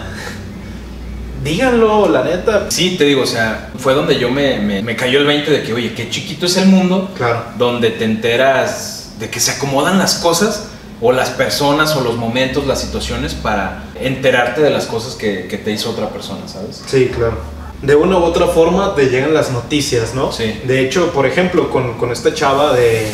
díganlo, 1.42 2.09
la 2.09 2.24
neta. 2.24 2.70
Sí, 2.70 2.96
te 2.96 3.05
digo, 3.05 3.22
o 3.22 3.27
sea, 3.27 3.70
fue 3.79 3.94
donde 3.94 4.18
yo 4.18 4.31
me, 4.31 4.59
me, 4.59 4.83
me 4.83 4.96
cayó 4.96 5.18
el 5.20 5.27
20 5.27 5.50
de 5.50 5.62
que, 5.62 5.72
oye, 5.72 5.92
qué 5.94 6.09
chiquito 6.11 6.46
es 6.46 6.57
el 6.57 6.66
mundo, 6.66 7.11
Claro. 7.16 7.44
donde 7.59 7.90
te 7.90 8.05
enteras 8.05 9.14
de 9.18 9.31
que 9.31 9.40
se 9.40 9.53
acomodan 9.53 9.98
las 9.98 10.16
cosas 10.16 10.68
o 11.00 11.12
las 11.12 11.31
personas 11.31 11.94
o 11.96 12.00
los 12.00 12.16
momentos, 12.16 12.66
las 12.66 12.81
situaciones 12.81 13.35
para 13.35 13.85
enterarte 14.00 14.61
de 14.62 14.70
las 14.70 14.87
cosas 14.87 15.14
que, 15.14 15.46
que 15.48 15.59
te 15.59 15.70
hizo 15.70 15.90
otra 15.90 16.09
persona, 16.09 16.46
¿sabes? 16.48 16.83
Sí, 16.87 17.11
claro. 17.14 17.37
de 17.83 17.94
una 17.94 18.16
u 18.16 18.22
otra 18.24 18.46
forma 18.46 18.94
te 18.94 19.07
llegan 19.11 19.35
las 19.35 19.50
noticias, 19.50 20.14
¿no? 20.14 20.33
Sí. 20.33 20.61
De 20.64 20.81
hecho, 20.81 21.11
por 21.12 21.27
ejemplo, 21.27 21.70
con, 21.70 21.98
con 21.98 22.11
esta 22.11 22.33
chava 22.33 22.72
de 22.74 23.07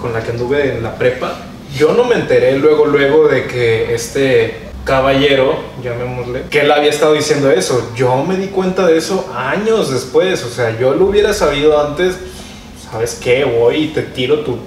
con 0.00 0.12
la 0.14 0.22
que 0.22 0.30
anduve 0.32 0.72
en 0.76 0.82
la 0.82 0.96
prepa, 0.96 1.36
yo 1.76 1.92
no 1.92 2.04
me 2.04 2.14
enteré 2.16 2.58
luego, 2.58 2.86
luego 2.86 3.28
de 3.28 3.46
que 3.46 3.94
este 3.94 4.69
caballero, 4.84 5.58
llamémosle, 5.82 6.42
que 6.50 6.60
él 6.60 6.72
había 6.72 6.90
estado 6.90 7.12
diciendo 7.12 7.50
eso. 7.50 7.92
Yo 7.96 8.24
me 8.24 8.36
di 8.36 8.48
cuenta 8.48 8.86
de 8.86 8.98
eso 8.98 9.30
años 9.34 9.90
después. 9.90 10.44
O 10.44 10.48
sea, 10.48 10.78
yo 10.78 10.94
lo 10.94 11.06
hubiera 11.06 11.32
sabido 11.32 11.80
antes. 11.80 12.16
¿Sabes 12.90 13.18
qué? 13.22 13.44
Voy 13.44 13.84
y 13.84 13.88
te 13.88 14.02
tiro 14.02 14.40
tu 14.40 14.58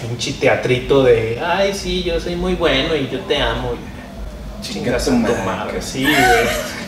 pinche 0.00 0.32
teatrito 0.32 1.02
de, 1.02 1.40
ay, 1.44 1.72
sí, 1.74 2.02
yo 2.02 2.20
soy 2.20 2.36
muy 2.36 2.54
bueno 2.54 2.94
y 2.96 3.08
yo 3.08 3.20
te 3.20 3.36
amo. 3.36 3.72
Chingas 4.60 5.06
a 5.06 5.10
tu 5.10 5.16
madre, 5.16 5.80
sí, 5.80 6.02
güey. 6.04 6.18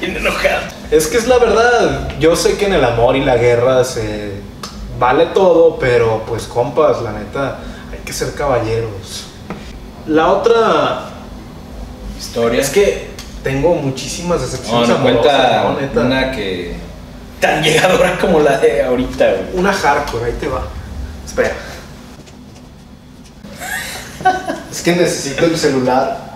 Bien 0.00 0.16
enojado. 0.16 0.62
Es 0.90 1.06
que 1.06 1.18
es 1.18 1.28
la 1.28 1.38
verdad. 1.38 2.10
Yo 2.18 2.34
sé 2.34 2.56
que 2.56 2.66
en 2.66 2.74
el 2.74 2.84
amor 2.84 3.14
y 3.14 3.24
la 3.24 3.36
guerra 3.36 3.84
se 3.84 4.32
vale 4.98 5.26
todo, 5.26 5.78
pero 5.78 6.22
pues 6.26 6.44
compas, 6.44 7.00
la 7.02 7.12
neta, 7.12 7.58
hay 7.92 8.00
que 8.04 8.12
ser 8.12 8.34
caballeros. 8.34 9.26
La 10.06 10.32
otra 10.32 11.09
Historia. 12.20 12.60
es 12.60 12.70
que 12.70 13.08
tengo 13.42 13.74
muchísimas 13.74 14.40
No, 14.40 14.46
decepciones 14.46 14.88
no 14.88 14.94
amorosas, 14.96 15.22
cuenta 15.22 15.62
¿no? 15.64 15.80
Neta. 15.80 16.00
una 16.00 16.30
que. 16.32 16.74
tan 17.40 17.62
llegadora 17.62 18.18
como 18.18 18.40
la 18.40 18.58
de 18.58 18.82
ahorita, 18.82 19.26
güey. 19.26 19.44
Una 19.54 19.72
hardcore, 19.72 20.26
ahí 20.26 20.36
te 20.38 20.48
va. 20.48 20.62
Espera. 21.26 21.54
es 24.70 24.82
que 24.82 24.94
necesito 24.94 25.46
el 25.46 25.56
celular 25.56 26.30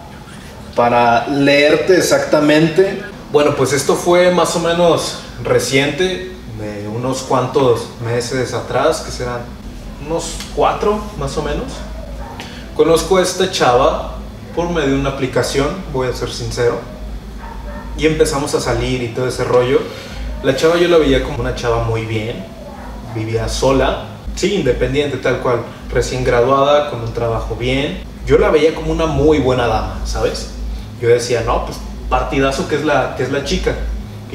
para 0.75 1.29
leerte 1.29 1.97
exactamente. 1.97 3.03
Bueno, 3.31 3.55
pues 3.55 3.73
esto 3.73 3.95
fue 3.97 4.31
más 4.31 4.57
o 4.57 4.61
menos 4.61 5.19
reciente, 5.43 6.33
de 6.59 6.89
unos 6.89 7.23
cuantos 7.23 7.89
meses 8.05 8.55
atrás, 8.55 9.01
que 9.01 9.11
serán 9.11 9.41
unos 10.07 10.33
cuatro 10.55 11.03
más 11.19 11.37
o 11.37 11.43
menos. 11.43 11.67
Conozco 12.75 13.19
a 13.19 13.23
esta 13.23 13.51
chava 13.51 14.14
por 14.55 14.71
medio 14.71 14.91
de 14.91 15.01
una 15.01 15.11
aplicación, 15.11 15.69
voy 15.93 16.09
a 16.09 16.13
ser 16.13 16.31
sincero, 16.31 16.79
y 17.97 18.07
empezamos 18.07 18.55
a 18.55 18.61
salir 18.61 19.03
y 19.03 19.09
todo 19.09 19.29
ese 19.29 19.45
rollo. 19.45 19.81
La 20.43 20.57
chava 20.57 20.77
yo 20.77 20.89
la 20.89 20.99
veía 20.99 21.23
como 21.23 21.41
una 21.41 21.55
chava 21.55 21.85
muy 21.85 22.05
bien, 22.05 22.45
vivía 23.15 23.49
sola, 23.49 24.07
sí, 24.35 24.55
independiente 24.55 25.17
tal 25.19 25.39
cual, 25.39 25.61
recién 25.91 26.25
graduada, 26.25 26.91
con 26.91 27.01
un 27.01 27.13
trabajo 27.13 27.57
bien. 27.57 28.03
Yo 28.27 28.39
la 28.39 28.51
veía 28.51 28.75
como 28.75 28.93
una 28.93 29.07
muy 29.07 29.39
buena 29.39 29.67
dama, 29.67 30.01
¿sabes? 30.05 30.51
Yo 31.01 31.09
decía, 31.09 31.43
no, 31.45 31.67
pues 31.67 31.79
partidazo 32.09 32.69
que 32.69 32.77
es 32.77 32.85
la, 32.85 33.17
que 33.17 33.23
es 33.23 33.33
la 33.33 33.45
chica. 33.45 33.75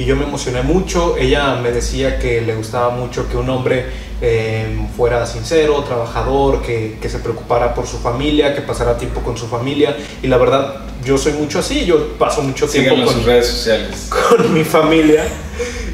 Y 0.00 0.06
yo 0.06 0.16
me 0.16 0.24
emocioné 0.24 0.62
mucho, 0.62 1.18
ella 1.18 1.56
me 1.56 1.72
decía 1.72 2.18
que 2.18 2.40
le 2.40 2.54
gustaba 2.54 2.88
mucho 2.88 3.28
que 3.28 3.36
un 3.36 3.50
hombre 3.50 3.84
eh, 4.22 4.88
fuera 4.96 5.26
sincero, 5.26 5.84
trabajador, 5.84 6.62
que, 6.62 6.96
que 7.02 7.10
se 7.10 7.18
preocupara 7.18 7.74
por 7.74 7.86
su 7.86 7.98
familia, 7.98 8.54
que 8.54 8.62
pasara 8.62 8.96
tiempo 8.96 9.20
con 9.20 9.36
su 9.36 9.46
familia. 9.46 9.94
Y 10.22 10.28
la 10.28 10.38
verdad, 10.38 10.86
yo 11.04 11.18
soy 11.18 11.34
mucho 11.34 11.58
así, 11.58 11.84
yo 11.84 12.14
paso 12.14 12.40
mucho 12.40 12.66
tiempo 12.66 12.94
en 12.94 13.04
con, 13.04 13.12
sus 13.12 13.26
redes 13.26 13.46
sociales. 13.46 14.08
con 14.30 14.54
mi 14.54 14.64
familia 14.64 15.22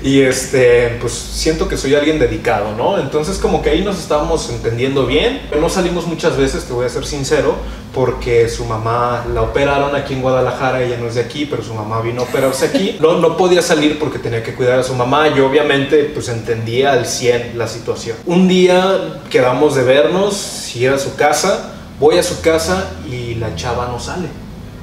y 0.02 0.20
este 0.20 0.96
pues 1.00 1.12
siento 1.12 1.68
que 1.68 1.76
soy 1.76 1.94
alguien 1.94 2.18
dedicado, 2.18 2.74
¿no? 2.76 2.98
Entonces 2.98 3.38
como 3.38 3.62
que 3.62 3.70
ahí 3.70 3.82
nos 3.82 3.98
estábamos 3.98 4.48
entendiendo 4.50 5.06
bien. 5.06 5.42
No 5.61 5.68
salimos 5.68 6.06
muchas 6.06 6.37
veces, 6.37 6.64
te 6.64 6.72
voy 6.72 6.87
a 6.87 6.88
ser 6.88 7.06
sincero, 7.06 7.54
porque 7.94 8.48
su 8.48 8.64
mamá 8.64 9.26
la 9.32 9.42
operaron 9.42 9.94
aquí 9.94 10.14
en 10.14 10.22
Guadalajara, 10.22 10.82
ella 10.82 10.96
no 10.98 11.06
es 11.09 11.14
de 11.14 11.22
aquí, 11.22 11.46
pero 11.46 11.62
su 11.62 11.74
mamá 11.74 12.00
vino 12.00 12.22
a 12.22 12.24
operarse 12.24 12.66
aquí. 12.66 12.96
No, 13.06 13.18
no 13.18 13.37
podía 13.37 13.62
salir 13.62 13.98
porque 13.98 14.18
tenía 14.18 14.42
que 14.42 14.54
cuidar 14.54 14.80
a 14.80 14.82
su 14.82 14.94
mamá. 14.94 15.28
Yo 15.28 15.46
obviamente 15.46 16.11
pues 16.12 16.28
entendía 16.28 16.92
al 16.92 17.06
100 17.06 17.56
la 17.56 17.68
situación. 17.68 18.16
Un 18.26 18.48
día 18.48 19.20
quedamos 19.30 19.74
de 19.74 19.85
vernos, 19.85 20.74
ir 20.74 20.90
a 20.90 20.98
su 20.98 21.14
casa, 21.14 21.74
voy 22.00 22.18
a 22.18 22.22
su 22.22 22.40
casa 22.40 22.90
y 23.09 23.35
la 23.37 23.54
chava 23.54 23.87
no 23.88 24.00
sale. 24.00 24.28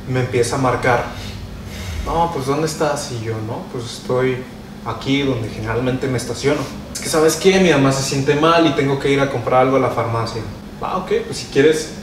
Me 0.08 0.22
empieza 0.22 0.56
a 0.56 0.60
marcar 0.60 1.04
no, 2.06 2.32
pues 2.34 2.46
¿dónde 2.46 2.68
estás? 2.68 3.12
Y 3.14 3.24
yo, 3.24 3.34
no, 3.48 3.64
pues 3.72 3.86
estoy 3.86 4.44
aquí 4.86 5.22
donde 5.24 5.50
generalmente 5.50 6.08
me 6.08 6.18
estaciono. 6.18 6.60
Es 6.94 7.00
que, 7.00 7.10
¿sabes 7.10 7.36
qué? 7.36 7.60
Mi 7.60 7.72
mamá 7.72 7.92
se 7.92 8.04
siente 8.04 8.36
mal 8.36 8.66
y 8.68 8.72
tengo 8.72 9.00
que 9.00 9.10
ir 9.10 9.20
a 9.20 9.30
comprar 9.30 9.62
algo 9.62 9.78
a 9.78 9.80
la 9.80 9.90
farmacia. 9.90 10.42
Ah, 10.82 10.98
ok, 10.98 11.12
pues 11.26 11.38
si 11.38 11.46
quieres, 11.48 11.94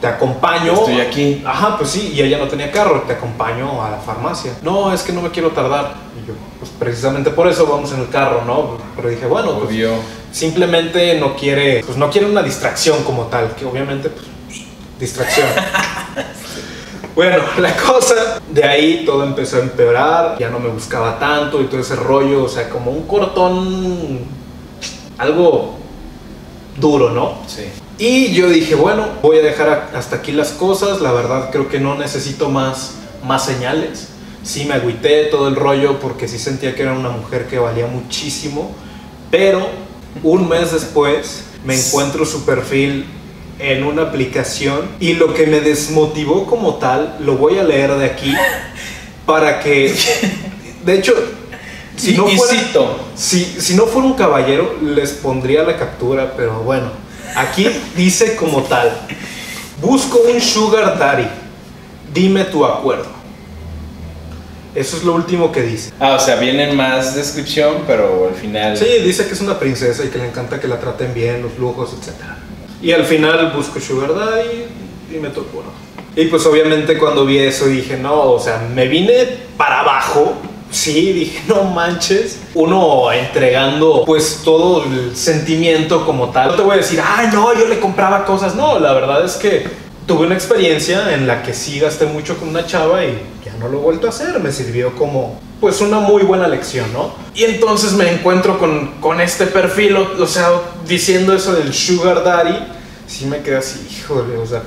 te 0.00 0.06
acompaño. 0.06 0.72
Estoy 0.72 1.00
aquí. 1.00 1.42
Ajá, 1.44 1.76
pues 1.76 1.90
sí, 1.90 2.12
y 2.14 2.22
ella 2.22 2.38
no 2.38 2.48
tenía 2.48 2.70
carro, 2.70 3.02
te 3.06 3.14
acompaño 3.14 3.82
a 3.84 3.90
la 3.90 3.98
farmacia. 3.98 4.52
No, 4.62 4.92
es 4.92 5.02
que 5.02 5.12
no 5.12 5.22
me 5.22 5.30
quiero 5.30 5.50
tardar. 5.50 5.94
Y 6.22 6.26
yo, 6.26 6.34
pues 6.58 6.70
precisamente 6.78 7.30
por 7.30 7.48
eso 7.48 7.66
vamos 7.66 7.92
en 7.92 8.00
el 8.00 8.08
carro, 8.08 8.44
¿no? 8.44 8.78
Pero 8.96 9.08
dije, 9.08 9.26
bueno, 9.26 9.58
pues 9.58 9.70
Obvio. 9.70 9.90
simplemente 10.30 11.18
no 11.18 11.34
quiere, 11.36 11.82
pues 11.84 11.98
no 11.98 12.10
quiere 12.10 12.30
una 12.30 12.42
distracción 12.42 13.02
como 13.02 13.24
tal, 13.24 13.54
que 13.54 13.64
obviamente, 13.64 14.10
pues, 14.10 14.26
distracción. 15.00 15.48
bueno, 17.18 17.42
la 17.58 17.76
cosa, 17.76 18.40
de 18.48 18.62
ahí 18.62 19.02
todo 19.04 19.24
empezó 19.24 19.56
a 19.56 19.60
empeorar, 19.62 20.38
ya 20.38 20.50
no 20.50 20.60
me 20.60 20.68
buscaba 20.68 21.18
tanto 21.18 21.60
y 21.60 21.64
todo 21.64 21.80
ese 21.80 21.96
rollo, 21.96 22.44
o 22.44 22.48
sea, 22.48 22.70
como 22.70 22.92
un 22.92 23.08
cortón, 23.08 24.20
algo 25.18 25.74
duro, 26.76 27.10
¿no? 27.10 27.38
Sí. 27.48 27.64
Y 27.98 28.32
yo 28.34 28.48
dije, 28.48 28.76
bueno, 28.76 29.08
voy 29.20 29.38
a 29.38 29.42
dejar 29.42 29.90
hasta 29.96 30.14
aquí 30.14 30.30
las 30.30 30.50
cosas, 30.50 31.00
la 31.00 31.10
verdad 31.10 31.50
creo 31.50 31.68
que 31.68 31.80
no 31.80 31.96
necesito 31.96 32.50
más, 32.50 32.94
más 33.24 33.44
señales. 33.44 34.10
Sí 34.44 34.66
me 34.66 34.74
agüité 34.74 35.24
todo 35.24 35.48
el 35.48 35.56
rollo 35.56 35.98
porque 35.98 36.28
sí 36.28 36.38
sentía 36.38 36.76
que 36.76 36.82
era 36.82 36.92
una 36.92 37.10
mujer 37.10 37.48
que 37.48 37.58
valía 37.58 37.88
muchísimo, 37.88 38.70
pero 39.32 39.66
un 40.22 40.48
mes 40.48 40.70
después 40.70 41.46
me 41.64 41.76
encuentro 41.76 42.24
su 42.24 42.44
perfil 42.44 43.06
en 43.58 43.84
una 43.84 44.02
aplicación 44.02 44.88
y 45.00 45.14
lo 45.14 45.34
que 45.34 45.46
me 45.46 45.60
desmotivó 45.60 46.46
como 46.46 46.76
tal, 46.76 47.16
lo 47.20 47.36
voy 47.36 47.58
a 47.58 47.64
leer 47.64 47.94
de 47.96 48.06
aquí 48.06 48.34
para 49.26 49.60
que, 49.60 49.94
de 50.84 50.94
hecho, 50.94 51.14
si 51.96 52.16
no 52.16 52.26
fuera... 52.28 52.62
Si, 53.14 53.44
si 53.44 53.74
no 53.74 53.86
fuera 53.86 54.06
un 54.06 54.14
caballero, 54.14 54.76
les 54.80 55.10
pondría 55.10 55.64
la 55.64 55.76
captura, 55.76 56.34
pero 56.36 56.60
bueno, 56.60 56.90
aquí 57.34 57.66
dice 57.96 58.36
como 58.36 58.62
tal, 58.62 58.96
busco 59.80 60.20
un 60.32 60.40
sugar 60.40 60.96
daddy, 60.98 61.26
dime 62.14 62.44
tu 62.44 62.64
acuerdo. 62.64 63.18
Eso 64.74 64.96
es 64.96 65.02
lo 65.02 65.14
último 65.14 65.50
que 65.50 65.62
dice. 65.62 65.90
Ah, 65.98 66.14
o 66.14 66.20
sea, 66.20 66.36
viene 66.36 66.72
más 66.72 67.16
descripción, 67.16 67.82
pero 67.86 68.28
al 68.28 68.34
final. 68.34 68.76
Sí, 68.76 68.86
dice 69.02 69.26
que 69.26 69.32
es 69.32 69.40
una 69.40 69.58
princesa 69.58 70.04
y 70.04 70.08
que 70.08 70.18
le 70.18 70.28
encanta 70.28 70.60
que 70.60 70.68
la 70.68 70.78
traten 70.78 71.12
bien, 71.14 71.42
los 71.42 71.58
lujos, 71.58 71.94
etc. 71.94 72.12
Y 72.80 72.92
al 72.92 73.04
final 73.04 73.52
busco 73.54 73.80
sugar 73.80 74.14
daddy, 74.14 74.66
dime 75.10 75.30
tu 75.30 75.40
acuerdo. 75.40 75.72
Y 76.14 76.26
pues 76.26 76.44
obviamente 76.46 76.98
cuando 76.98 77.24
vi 77.24 77.38
eso 77.38 77.66
dije, 77.66 77.96
no, 77.96 78.32
o 78.32 78.40
sea, 78.40 78.68
me 78.74 78.88
vine 78.88 79.26
para 79.56 79.80
abajo. 79.80 80.34
Sí, 80.70 81.12
dije, 81.12 81.42
no 81.48 81.64
manches. 81.64 82.40
Uno 82.54 83.10
entregando 83.12 84.04
pues 84.04 84.42
todo 84.44 84.84
el 84.84 85.16
sentimiento 85.16 86.04
como 86.04 86.30
tal. 86.30 86.48
No 86.48 86.54
te 86.56 86.62
voy 86.62 86.74
a 86.74 86.76
decir, 86.78 87.00
ay, 87.04 87.28
no, 87.32 87.54
yo 87.58 87.66
le 87.66 87.80
compraba 87.80 88.24
cosas. 88.24 88.54
No, 88.54 88.78
la 88.78 88.92
verdad 88.92 89.24
es 89.24 89.34
que 89.34 89.66
tuve 90.06 90.26
una 90.26 90.34
experiencia 90.34 91.14
en 91.14 91.26
la 91.26 91.42
que 91.42 91.54
sí 91.54 91.78
gasté 91.78 92.06
mucho 92.06 92.36
con 92.36 92.48
una 92.48 92.66
chava 92.66 93.04
y 93.04 93.18
ya 93.44 93.52
no 93.58 93.68
lo 93.68 93.78
he 93.78 93.82
vuelto 93.82 94.06
a 94.06 94.10
hacer. 94.10 94.38
Me 94.40 94.52
sirvió 94.52 94.94
como 94.94 95.40
pues 95.60 95.80
una 95.80 96.00
muy 96.00 96.22
buena 96.22 96.46
lección, 96.46 96.92
¿no? 96.92 97.12
Y 97.34 97.44
entonces 97.44 97.92
me 97.92 98.10
encuentro 98.12 98.58
con, 98.58 99.00
con 99.00 99.20
este 99.20 99.46
perfil, 99.46 99.96
o, 99.96 100.22
o 100.22 100.26
sea, 100.26 100.48
diciendo 100.86 101.32
eso 101.32 101.54
del 101.54 101.72
sugar 101.74 102.22
daddy. 102.24 102.56
Sí 103.06 103.26
me 103.26 103.40
quedé 103.40 103.56
así, 103.56 103.86
híjole, 103.90 104.36
o 104.36 104.46
sea, 104.46 104.62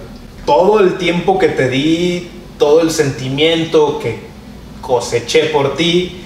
todo 0.45 0.79
el 0.79 0.97
tiempo 0.97 1.37
que 1.37 1.49
te 1.49 1.69
di, 1.69 2.29
todo 2.57 2.81
el 2.81 2.91
sentimiento 2.91 3.99
que 3.99 4.19
coseché 4.81 5.45
por 5.45 5.75
ti. 5.75 6.23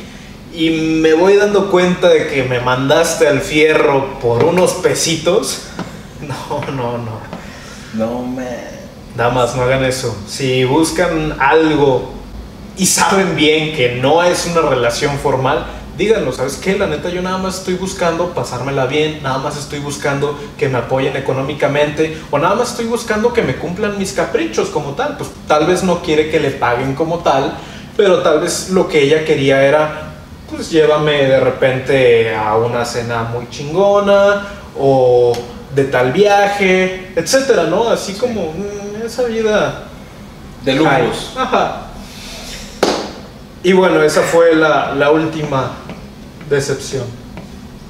Y 0.53 0.69
me 0.69 1.13
voy 1.13 1.35
dando 1.35 1.69
cuenta 1.69 2.09
de 2.09 2.27
que 2.27 2.43
me 2.43 2.61
mandaste 2.61 3.27
al 3.27 3.41
fierro 3.41 4.19
por 4.19 4.43
unos 4.43 4.73
pesitos. 4.73 5.61
No, 6.21 6.61
no, 6.71 6.97
no. 6.97 7.19
No, 7.93 8.23
man. 8.23 8.47
Damas, 9.15 9.55
no 9.55 9.63
hagan 9.63 9.83
eso. 9.83 10.17
Si 10.27 10.63
buscan 10.63 11.35
algo 11.39 12.13
y 12.77 12.85
saben 12.85 13.35
bien 13.35 13.75
que 13.75 13.95
no 14.01 14.23
es 14.23 14.45
una 14.47 14.61
relación 14.61 15.17
formal, 15.17 15.65
díganlo. 15.97 16.31
¿Sabes 16.31 16.57
qué? 16.57 16.77
La 16.77 16.87
neta, 16.87 17.09
yo 17.09 17.21
nada 17.21 17.37
más 17.37 17.59
estoy 17.59 17.75
buscando 17.75 18.33
pasármela 18.33 18.85
bien, 18.85 19.21
nada 19.23 19.37
más 19.37 19.57
estoy 19.57 19.79
buscando 19.79 20.37
que 20.57 20.67
me 20.67 20.77
apoyen 20.77 21.15
económicamente 21.15 22.17
o 22.31 22.37
nada 22.37 22.55
más 22.55 22.71
estoy 22.71 22.85
buscando 22.85 23.33
que 23.33 23.41
me 23.41 23.55
cumplan 23.55 23.97
mis 23.97 24.13
caprichos 24.13 24.69
como 24.69 24.91
tal. 24.91 25.17
Pues 25.17 25.29
tal 25.47 25.65
vez 25.65 25.83
no 25.83 26.01
quiere 26.01 26.29
que 26.29 26.39
le 26.39 26.51
paguen 26.51 26.95
como 26.95 27.19
tal, 27.19 27.53
pero 27.95 28.21
tal 28.21 28.41
vez 28.41 28.69
lo 28.69 28.87
que 28.87 29.03
ella 29.03 29.23
quería 29.23 29.63
era, 29.63 30.13
pues 30.49 30.69
llévame 30.69 31.27
de 31.27 31.39
repente 31.39 32.35
a 32.35 32.57
una 32.57 32.83
cena 32.83 33.23
muy 33.23 33.49
chingona 33.49 34.47
o 34.77 35.33
de 35.73 35.85
tal 35.85 36.11
viaje, 36.11 37.13
etcétera, 37.15 37.65
¿no? 37.65 37.89
Así 37.89 38.13
como 38.13 38.51
mm, 38.53 39.05
esa 39.05 39.23
vida 39.23 39.83
De 40.63 40.73
lujos. 40.73 41.33
Ajá. 41.37 41.84
Y 43.65 43.73
bueno, 43.73 44.03
esa 44.03 44.21
fue 44.21 44.53
la, 44.55 44.93
la 44.93 45.09
última 45.09 45.71
decepción. 46.47 47.03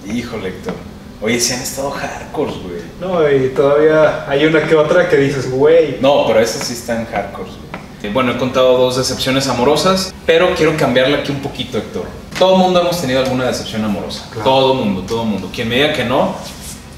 Híjole, 0.10 0.48
Héctor. 0.48 0.74
Oye, 1.22 1.38
sí 1.38 1.52
han 1.54 1.62
estado 1.62 1.92
hardcore, 1.92 2.52
güey. 2.64 2.82
No, 3.02 3.30
y 3.30 3.50
todavía 3.50 4.24
hay 4.30 4.46
una 4.46 4.64
que 4.64 4.74
otra 4.74 5.10
que 5.10 5.18
dices, 5.18 5.52
güey. 5.52 5.98
No, 6.00 6.28
pero 6.28 6.40
esas 6.40 6.66
sí 6.66 6.72
están 6.72 7.06
hardcore. 7.06 7.50
güey. 8.00 8.14
Bueno, 8.14 8.32
he 8.32 8.38
contado 8.38 8.78
dos 8.78 8.96
decepciones 8.96 9.50
amorosas, 9.50 10.14
pero 10.26 10.56
quiero 10.56 10.78
cambiarle 10.78 11.18
aquí 11.18 11.34
un 11.34 11.40
poquito, 11.42 11.78
Héctor. 11.78 12.06
Todo 12.40 12.56
mundo 12.56 12.80
hemos 12.80 13.02
tenido 13.02 13.20
alguna 13.20 13.44
decepción 13.44 13.84
amorosa. 13.84 14.30
Claro. 14.32 14.50
Todo 14.50 14.74
mundo, 14.76 15.02
todo 15.06 15.26
mundo. 15.26 15.50
Quien 15.54 15.68
me 15.68 15.76
diga 15.76 15.92
que 15.92 16.06
no, 16.06 16.38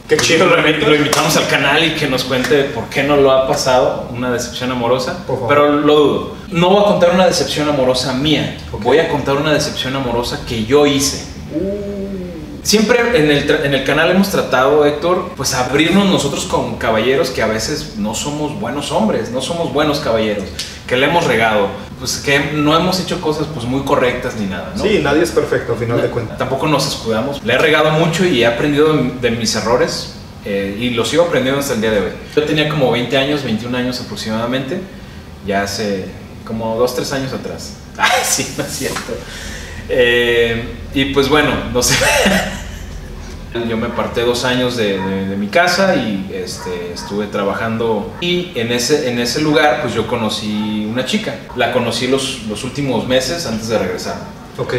Qué 0.07 0.17
chido, 0.17 0.45
lo, 0.45 0.55
lo 0.55 0.95
invitamos 0.95 1.35
al 1.35 1.47
canal 1.47 1.83
y 1.83 1.95
que 1.95 2.07
nos 2.07 2.25
cuente 2.25 2.63
por 2.65 2.85
qué 2.89 3.01
no 3.03 3.17
lo 3.17 3.31
ha 3.31 3.47
pasado, 3.47 4.07
una 4.13 4.31
decepción 4.31 4.71
amorosa. 4.71 5.25
Por 5.25 5.35
favor. 5.37 5.49
Pero 5.49 5.71
lo 5.71 5.95
dudo. 5.95 6.36
No 6.51 6.69
voy 6.69 6.81
a 6.81 6.85
contar 6.85 7.11
una 7.13 7.25
decepción 7.25 7.67
amorosa 7.67 8.13
mía. 8.13 8.57
Voy 8.81 8.99
a 8.99 9.09
contar 9.09 9.35
una 9.35 9.53
decepción 9.53 9.95
amorosa 9.95 10.41
que 10.47 10.65
yo 10.65 10.85
hice. 10.85 11.25
Siempre 12.63 12.99
en 13.17 13.31
el, 13.31 13.49
en 13.49 13.73
el 13.73 13.83
canal 13.83 14.11
hemos 14.11 14.29
tratado, 14.29 14.85
Héctor, 14.85 15.31
pues 15.37 15.53
abrirnos 15.53 16.05
nosotros 16.07 16.45
con 16.45 16.77
caballeros 16.77 17.29
que 17.29 17.41
a 17.41 17.47
veces 17.47 17.95
no 17.97 18.13
somos 18.13 18.59
buenos 18.59 18.91
hombres, 18.91 19.31
no 19.31 19.41
somos 19.41 19.71
buenos 19.71 19.99
caballeros, 19.99 20.43
que 20.85 20.97
le 20.97 21.05
hemos 21.05 21.25
regado, 21.25 21.69
pues 21.97 22.17
que 22.17 22.51
no 22.53 22.77
hemos 22.77 22.99
hecho 22.99 23.21
cosas 23.21 23.47
pues 23.53 23.65
muy 23.65 23.83
correctas 23.83 24.35
ni 24.35 24.47
nada, 24.47 24.73
¿no? 24.75 24.83
Sí, 24.83 24.99
nadie 25.01 25.23
es 25.23 25.31
perfecto, 25.31 25.73
a 25.73 25.75
final 25.77 26.01
de 26.01 26.09
cuentas. 26.09 26.37
Tampoco 26.37 26.67
nos 26.67 26.85
escudamos. 26.87 27.41
Le 27.41 27.53
he 27.53 27.57
regado 27.57 27.91
mucho 27.91 28.25
y 28.25 28.41
he 28.41 28.45
aprendido 28.45 28.93
de, 28.93 29.31
mis 29.31 29.55
errores 29.55 30.15
eh, 30.43 30.77
y 30.77 30.89
lo 30.89 31.05
sigo 31.05 31.23
aprendiendo 31.23 31.61
hasta 31.61 31.73
el 31.73 31.79
día 31.79 31.91
de 31.91 31.99
hoy. 32.01 32.11
Yo 32.35 32.43
tenía 32.43 32.67
como 32.67 32.91
20 32.91 33.17
años, 33.17 33.43
21 33.43 33.77
años 33.77 34.01
aproximadamente, 34.01 34.81
ya 35.45 35.63
hace 35.63 36.07
como 36.47 36.75
2, 36.77 36.95
3 36.95 37.13
años 37.13 37.33
atrás. 37.33 37.73
Ah, 37.99 38.07
sí, 38.23 38.53
no 38.55 38.63
es 38.63 38.71
cierto. 38.71 39.11
Eh, 39.89 40.75
y 40.93 41.05
pues 41.05 41.27
bueno, 41.29 41.49
no 41.73 41.81
sé. 41.81 41.95
Yo 43.67 43.75
me 43.75 43.87
aparté 43.87 44.21
dos 44.21 44.43
años 44.45 44.77
de, 44.77 44.99
de- 44.99 45.25
de 45.29 45.35
mi 45.35 45.47
casa 45.47 45.95
y 45.95 46.29
este, 46.31 46.93
estuve 46.93 47.25
trabajando 47.25 48.13
y 48.21 48.51
en 48.53 48.71
ese, 48.71 49.09
en 49.09 49.17
ese 49.17 49.41
lugar 49.41 49.81
pues 49.81 49.95
yo 49.95 50.05
conocí 50.05 50.85
una 50.87 51.05
chica. 51.05 51.33
La 51.55 51.71
conocí 51.73 52.05
los, 52.07 52.43
los 52.43 52.63
últimos 52.63 53.07
meses 53.07 53.47
antes 53.47 53.69
de 53.69 53.79
regresar. 53.79 54.17
Ok. 54.59 54.75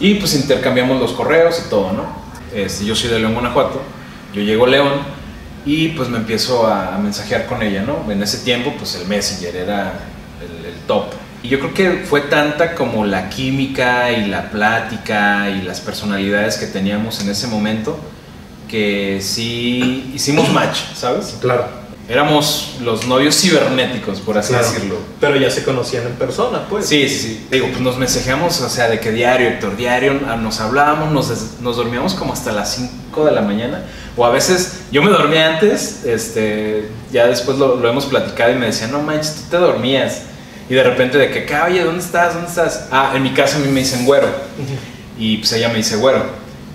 Y 0.00 0.14
pues 0.14 0.34
intercambiamos 0.34 0.98
los 0.98 1.12
correos 1.12 1.62
y 1.66 1.68
todo, 1.68 1.92
¿no? 1.92 2.06
Este, 2.54 2.86
yo 2.86 2.94
soy 2.94 3.10
de 3.10 3.18
León, 3.18 3.34
Guanajuato. 3.34 3.82
Yo 4.32 4.40
llego 4.40 4.64
a 4.64 4.68
León 4.68 4.92
y 5.66 5.88
pues 5.88 6.08
me 6.08 6.16
empiezo 6.16 6.66
a, 6.66 6.96
mensajear 6.98 7.44
con 7.44 7.62
ella, 7.62 7.82
¿no? 7.82 8.10
En 8.10 8.22
ese 8.22 8.38
tiempo 8.38 8.72
pues 8.78 8.94
el 8.94 9.06
Messenger 9.06 9.54
era 9.54 10.00
top. 10.86 11.06
Y 11.42 11.48
yo 11.48 11.58
creo 11.60 11.74
que 11.74 12.04
fue 12.04 12.22
tanta 12.22 12.74
como 12.74 13.04
la 13.04 13.28
química 13.28 14.12
y 14.12 14.28
la 14.28 14.50
plática 14.50 15.50
y 15.50 15.62
las 15.62 15.80
personalidades 15.80 16.56
que 16.56 16.66
teníamos 16.66 17.20
en 17.20 17.28
ese 17.28 17.48
momento 17.48 17.98
que 18.68 19.20
sí 19.20 20.10
hicimos 20.14 20.50
match, 20.52 20.78
¿sabes? 20.94 21.36
Claro. 21.40 21.84
Éramos 22.08 22.76
los 22.82 23.06
novios 23.06 23.40
cibernéticos, 23.40 24.20
por 24.20 24.36
así 24.36 24.52
claro. 24.52 24.68
decirlo. 24.68 24.96
Pero 25.20 25.36
ya 25.36 25.50
se 25.50 25.64
conocían 25.64 26.04
en 26.06 26.12
persona, 26.14 26.66
pues. 26.68 26.86
Sí, 26.86 27.08
sí, 27.08 27.18
sí. 27.18 27.46
Digo, 27.50 27.68
pues 27.68 27.80
nos 27.80 27.96
mensajeamos, 27.96 28.60
o 28.60 28.68
sea, 28.68 28.88
de 28.88 29.00
que 29.00 29.10
diario, 29.10 29.48
Héctor, 29.48 29.76
diario, 29.76 30.20
ah, 30.28 30.36
nos 30.36 30.60
hablábamos, 30.60 31.12
nos, 31.12 31.60
nos 31.60 31.76
dormíamos 31.76 32.14
como 32.14 32.34
hasta 32.34 32.52
las 32.52 32.74
5 32.74 33.24
de 33.24 33.32
la 33.32 33.40
mañana. 33.40 33.84
O 34.16 34.26
a 34.26 34.30
veces, 34.30 34.80
yo 34.90 35.02
me 35.02 35.10
dormía 35.10 35.54
antes, 35.54 36.04
este, 36.04 36.88
ya 37.10 37.26
después 37.26 37.56
lo, 37.58 37.76
lo 37.76 37.88
hemos 37.88 38.04
platicado 38.04 38.52
y 38.52 38.56
me 38.56 38.66
decía, 38.66 38.86
no 38.88 39.00
manches, 39.00 39.36
tú 39.36 39.42
te 39.50 39.56
dormías. 39.56 40.22
Y 40.68 40.74
de 40.74 40.82
repente 40.82 41.18
de 41.18 41.30
que, 41.30 41.44
"Ca, 41.44 41.66
oye, 41.68 41.82
¿dónde 41.84 42.02
estás? 42.02 42.34
¿Dónde 42.34 42.48
estás? 42.48 42.86
Ah, 42.90 43.12
en 43.14 43.22
mi 43.22 43.30
casa 43.34 43.56
a 43.56 43.60
mí 43.60 43.68
me 43.68 43.80
dicen 43.80 44.04
güero. 44.06 44.28
Y 45.18 45.38
pues 45.38 45.52
ella 45.52 45.68
me 45.68 45.76
dice 45.76 45.96
güero. 45.96 46.24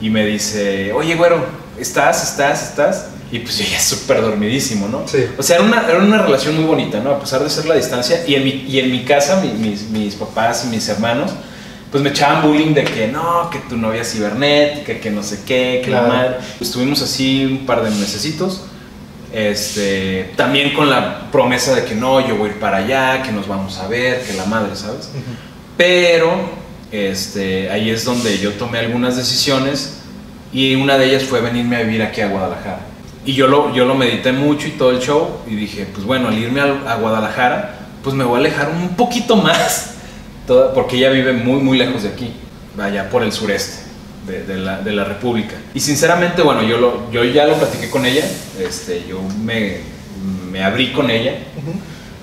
Y 0.01 0.09
me 0.09 0.25
dice, 0.25 0.93
oye, 0.93 1.15
güero, 1.15 1.43
¿estás? 1.79 2.23
¿Estás? 2.23 2.63
¿Estás? 2.69 3.05
Y 3.31 3.39
pues 3.39 3.57
yo 3.57 3.65
ya 3.69 3.79
súper 3.79 4.21
dormidísimo, 4.21 4.87
¿no? 4.87 5.07
Sí. 5.07 5.25
O 5.37 5.43
sea, 5.43 5.57
era 5.57 5.65
una, 5.65 5.85
era 5.87 5.99
una 5.99 6.17
relación 6.21 6.55
muy 6.55 6.63
bonita, 6.65 6.99
¿no? 6.99 7.11
A 7.11 7.19
pesar 7.19 7.43
de 7.43 7.49
ser 7.49 7.65
la 7.65 7.75
distancia. 7.75 8.23
Y 8.25 8.35
en 8.35 8.43
mi, 8.43 8.65
y 8.67 8.79
en 8.79 8.91
mi 8.91 9.03
casa, 9.03 9.41
mi- 9.41 9.51
mis, 9.53 9.89
mis 9.89 10.15
papás 10.15 10.63
y 10.65 10.67
mis 10.69 10.87
hermanos, 10.87 11.31
pues 11.91 12.03
me 12.03 12.09
echaban 12.11 12.41
bullying 12.43 12.73
de 12.73 12.83
que 12.85 13.07
no, 13.07 13.49
que 13.51 13.59
tu 13.59 13.75
novia 13.75 14.01
es 14.03 14.11
cibernética, 14.11 14.99
que 14.99 15.09
no 15.11 15.21
sé 15.23 15.39
qué, 15.45 15.81
que 15.83 15.91
la 15.91 15.99
Claro. 16.05 16.13
madre. 16.13 16.35
Estuvimos 16.61 17.01
así 17.01 17.45
un 17.45 17.65
par 17.65 17.83
de 17.83 17.89
mesecitos. 17.91 18.61
Este, 19.31 20.31
también 20.35 20.73
con 20.73 20.89
la 20.89 21.29
promesa 21.31 21.75
de 21.75 21.85
que 21.85 21.93
no, 21.95 22.25
yo 22.27 22.35
voy 22.35 22.49
a 22.49 22.51
ir 22.53 22.59
para 22.59 22.77
allá, 22.77 23.21
que 23.23 23.31
nos 23.31 23.47
vamos 23.47 23.77
a 23.79 23.87
ver, 23.87 24.21
que 24.23 24.33
la 24.33 24.45
madre, 24.45 24.75
¿sabes? 24.75 25.09
Pero 25.77 26.31
este, 26.91 27.69
ahí 27.69 27.89
es 27.89 28.03
donde 28.05 28.39
yo 28.39 28.53
tomé 28.53 28.79
algunas 28.79 29.15
decisiones 29.17 29.97
y 30.51 30.75
una 30.75 30.97
de 30.97 31.05
ellas 31.05 31.23
fue 31.23 31.41
venirme 31.41 31.75
a 31.77 31.81
vivir 31.83 32.01
aquí 32.01 32.21
a 32.21 32.27
Guadalajara. 32.27 32.79
Y 33.25 33.33
yo 33.33 33.47
lo, 33.47 33.73
yo 33.75 33.85
lo 33.85 33.93
medité 33.95 34.31
mucho 34.31 34.67
y 34.67 34.71
todo 34.71 34.91
el 34.91 34.99
show 34.99 35.37
y 35.47 35.55
dije, 35.55 35.87
pues 35.93 36.05
bueno, 36.05 36.29
al 36.29 36.37
irme 36.37 36.61
al- 36.61 36.87
a, 36.87 36.95
Guadalajara, 36.95 37.75
pues 38.03 38.15
me 38.15 38.23
voy 38.23 38.37
a 38.37 38.39
alejar 38.39 38.69
un 38.69 38.95
poquito 38.95 39.35
más, 39.35 39.91
toda- 40.47 40.73
porque 40.73 40.97
ella 40.97 41.11
vive 41.11 41.33
muy, 41.33 41.61
muy 41.61 41.77
lejos 41.77 42.01
de 42.03 42.09
aquí, 42.09 42.33
allá 42.81 43.09
por 43.09 43.21
el 43.23 43.31
sureste 43.31 43.88
de, 44.29 44.43
de 44.43 44.57
la, 44.57 44.79
de 44.79 44.91
la 44.91 45.03
República. 45.03 45.55
Y 45.73 45.79
sinceramente, 45.79 46.41
bueno, 46.41 46.63
yo, 46.63 46.77
lo, 46.77 47.11
yo 47.11 47.23
ya 47.23 47.45
lo 47.45 47.55
platiqué 47.55 47.89
con 47.89 48.05
ella, 48.05 48.23
este, 48.59 49.05
yo 49.07 49.21
me, 49.43 49.79
me 50.51 50.63
abrí 50.63 50.91
con 50.93 51.09
ella 51.09 51.33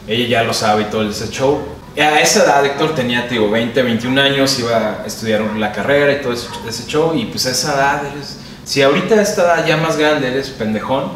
ella 0.06 0.28
ya 0.28 0.44
lo 0.44 0.54
sabe 0.54 0.82
y 0.82 0.84
todo 0.86 1.08
ese 1.08 1.28
show. 1.30 1.60
A 1.96 2.20
esa 2.20 2.44
edad, 2.44 2.64
Héctor 2.64 2.94
tenía, 2.94 3.26
te 3.26 3.34
digo, 3.34 3.50
20, 3.50 3.82
21 3.82 4.20
años, 4.20 4.58
iba 4.58 5.02
a 5.02 5.06
estudiar 5.06 5.40
la 5.56 5.72
carrera 5.72 6.12
y 6.12 6.22
todo 6.22 6.32
ese, 6.32 6.48
ese 6.68 6.86
show. 6.86 7.14
Y 7.16 7.26
pues 7.26 7.46
a 7.46 7.50
esa 7.50 7.74
edad 7.74 8.02
eres. 8.12 8.38
Si 8.64 8.82
ahorita 8.82 9.14
a 9.14 9.22
esta 9.22 9.42
edad 9.42 9.66
ya 9.66 9.76
más 9.76 9.96
grande 9.96 10.28
eres 10.28 10.50
pendejón, 10.50 11.12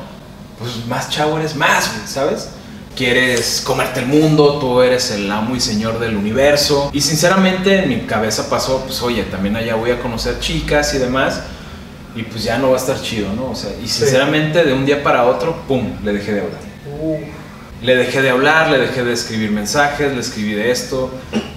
pues 0.58 0.86
más 0.86 1.10
chavo 1.10 1.38
eres 1.38 1.54
más, 1.54 1.90
¿sabes? 2.06 2.48
Quieres 2.96 3.62
comerte 3.64 4.00
el 4.00 4.06
mundo, 4.06 4.58
tú 4.58 4.82
eres 4.82 5.10
el 5.12 5.30
amo 5.30 5.56
y 5.56 5.60
señor 5.60 5.98
del 5.98 6.16
universo. 6.16 6.90
Y 6.92 7.00
sinceramente 7.00 7.82
en 7.84 7.88
mi 7.88 8.00
cabeza 8.00 8.50
pasó, 8.50 8.82
pues 8.84 9.00
oye, 9.02 9.22
también 9.24 9.56
allá 9.56 9.74
voy 9.76 9.90
a 9.90 10.00
conocer 10.00 10.38
chicas 10.40 10.92
y 10.94 10.98
demás. 10.98 11.40
Y 12.14 12.24
pues 12.24 12.42
ya 12.44 12.58
no 12.58 12.70
va 12.70 12.76
a 12.76 12.80
estar 12.80 13.00
chido, 13.00 13.32
¿no? 13.34 13.50
O 13.52 13.54
sea, 13.54 13.70
y 13.82 13.86
sinceramente 13.88 14.64
de 14.64 14.72
un 14.72 14.84
día 14.84 15.02
para 15.02 15.24
otro, 15.24 15.62
¡pum!, 15.68 15.92
le 16.04 16.12
dejé 16.12 16.32
de 16.34 16.40
hablar. 16.40 16.60
Uh, 17.00 17.18
Le 17.82 17.96
dejé 17.96 18.20
de 18.20 18.28
hablar, 18.28 18.70
le 18.70 18.78
dejé 18.78 19.04
de 19.04 19.12
escribir 19.14 19.50
mensajes, 19.52 20.12
le 20.12 20.20
escribí 20.20 20.52
de 20.52 20.70
esto. 20.70 21.10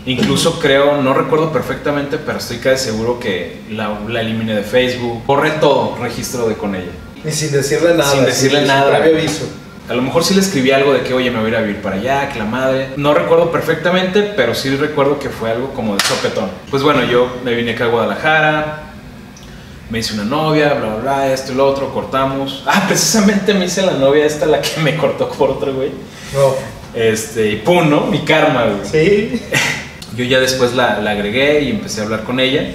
Incluso 0.06 0.60
creo, 0.60 1.02
no 1.02 1.13
recuerdo 1.13 1.52
perfectamente, 1.52 2.17
pero 2.17 2.38
estoy 2.38 2.58
casi 2.60 2.86
seguro 2.86 3.19
que 3.19 3.62
la, 3.72 4.00
la 4.08 4.22
eliminé 4.22 4.56
de 4.56 4.63
Facebook. 4.63 5.24
Borré 5.26 5.52
todo 5.60 5.98
registro 6.00 6.48
de 6.48 6.56
con 6.56 6.76
ella. 6.76 6.91
y 7.26 7.32
sin 7.32 7.52
decirle 7.52 7.96
nada. 7.96 8.10
Sin 8.12 8.24
decirle 8.24 8.60
sin 8.60 8.67
nada. 8.67 8.98
previo 9.00 9.17
aviso. 9.17 9.46
A 9.89 9.93
lo 9.93 10.02
mejor 10.02 10.24
sí 10.24 10.34
le 10.34 10.39
escribí 10.39 10.72
algo 10.72 10.93
de 10.93 11.02
que, 11.02 11.13
oye, 11.13 11.30
me 11.30 11.39
voy 11.39 11.48
a 11.48 11.50
ir 11.50 11.56
a 11.58 11.62
vivir 11.62 11.82
para 11.82 11.98
allá, 11.98 12.30
que 12.30 12.39
la 12.39 12.46
madre. 12.46 12.89
No 12.96 13.13
recuerdo 13.13 13.52
perfectamente, 13.52 14.22
pero 14.36 14.56
sí 14.56 14.74
recuerdo 14.78 15.19
que 15.19 15.30
fue 15.30 15.52
algo 15.52 15.74
como 15.74 15.96
de 15.96 16.04
sopetón. 16.04 16.50
Pues 16.72 16.84
bueno, 16.84 17.04
yo 17.04 17.28
me 17.43 17.54
vine 17.54 17.72
acá 17.74 17.86
a 17.86 17.88
Guadalajara, 17.88 18.84
me 19.89 20.00
hice 20.00 20.13
una 20.13 20.24
novia, 20.24 20.74
bla, 20.76 20.88
bla, 20.88 20.96
bla, 20.96 21.34
esto 21.34 21.52
y 21.52 21.56
lo 21.56 21.67
otro, 21.67 21.93
cortamos. 21.93 22.63
Ah, 22.67 22.86
precisamente 22.88 23.54
me 23.54 23.65
hice 23.65 23.82
la 23.82 23.93
novia 23.93 24.26
esta, 24.26 24.46
la 24.46 24.62
que 24.62 24.80
me 24.80 24.96
cortó 24.96 25.30
por 25.30 25.50
otro, 25.50 25.74
güey. 25.74 25.91
No. 26.34 26.56
Este, 26.93 27.50
y 27.50 27.56
pum, 27.58 27.89
¿no? 27.89 28.06
Mi 28.06 28.19
karma, 28.19 28.65
güey. 28.65 28.89
Sí. 28.89 29.41
Yo 30.15 30.24
ya 30.24 30.39
después 30.39 30.74
la, 30.74 31.00
la 31.00 31.12
agregué 31.12 31.62
y 31.62 31.72
empecé 31.72 32.02
a 32.02 32.04
hablar 32.06 32.24
con 32.24 32.39
ella. 32.39 32.69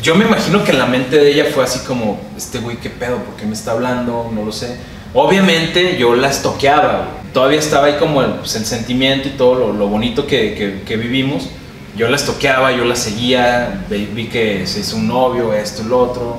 Yo 0.00 0.14
me 0.14 0.24
imagino 0.24 0.64
que 0.64 0.70
en 0.70 0.78
la 0.78 0.86
mente 0.86 1.18
de 1.18 1.30
ella 1.30 1.46
fue 1.52 1.64
así 1.64 1.80
como, 1.80 2.20
este 2.36 2.58
güey, 2.58 2.78
¿qué 2.78 2.88
pedo? 2.88 3.18
¿Por 3.18 3.36
qué 3.36 3.44
me 3.46 3.52
está 3.52 3.72
hablando? 3.72 4.30
No 4.32 4.44
lo 4.44 4.52
sé. 4.52 4.78
Obviamente 5.14 5.96
yo 5.96 6.14
la 6.14 6.28
estoqueaba, 6.28 6.92
güey. 6.98 7.32
Todavía 7.32 7.58
estaba 7.58 7.86
ahí 7.86 7.94
como 7.98 8.20
el, 8.22 8.32
pues, 8.34 8.54
el 8.56 8.64
sentimiento 8.66 9.28
y 9.28 9.32
todo 9.32 9.54
lo, 9.54 9.72
lo 9.72 9.88
bonito 9.88 10.26
que, 10.26 10.54
que- 10.54 10.82
que 10.84 10.96
vivimos. 10.96 11.48
Yo 11.96 12.08
la 12.08 12.16
estoqueaba, 12.16 12.72
yo 12.72 12.84
la 12.84 12.96
seguía, 12.96 13.84
vi, 13.88 14.26
que 14.26 14.66
se 14.66 14.80
hizo 14.80 14.96
un 14.96 15.06
novio, 15.08 15.52
esto 15.54 15.84
lo 15.84 15.98
otro. 15.98 16.36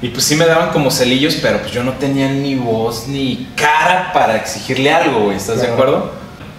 Y 0.00 0.08
pues 0.08 0.24
sí 0.24 0.36
me 0.36 0.46
daban 0.46 0.70
como 0.70 0.90
celillos, 0.90 1.36
pero 1.42 1.58
pues 1.60 1.72
yo 1.72 1.82
no 1.84 1.92
tenía 1.94 2.28
ni 2.28 2.54
voz 2.54 3.06
ni 3.08 3.48
cara 3.56 4.12
para 4.12 4.36
exigirle 4.36 4.92
algo, 4.92 5.24
güey. 5.24 5.36
¿Estás 5.36 5.60
de 5.60 5.68
acuerdo? 5.68 6.10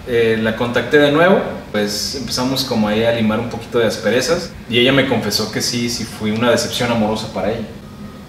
Eh, 0.08 0.38
la 0.42 0.58
contacté 0.58 0.98
de 1.00 1.12
nuevo, 1.14 1.40
pues 1.72 2.16
empezamos 2.16 2.66
como 2.66 2.90
ahí 2.90 3.04
a 3.06 3.12
limar 3.14 3.40
un 3.40 3.50
poquito 3.50 3.80
de 3.80 3.88
asperezas 3.88 4.52
y 4.70 4.80
ella 4.80 4.92
me 4.92 5.08
confesó 5.08 5.50
que 5.52 5.62
sí, 5.62 5.90
sí 5.90 6.04
fui 6.04 6.32
una 6.32 6.52
decepción 6.52 6.92
amorosa 6.92 7.28
para 7.34 7.52
ella. 7.52 7.66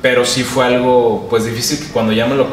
Pero 0.01 0.25
sí 0.25 0.45
fue 0.45 0.65
algo 0.67 1.27
pues 1.31 1.45
difícil 1.45 1.79
que 1.81 1.93
cuando 1.93 2.13
ya 2.13 2.27
me 2.27 2.37
lo, 2.37 2.47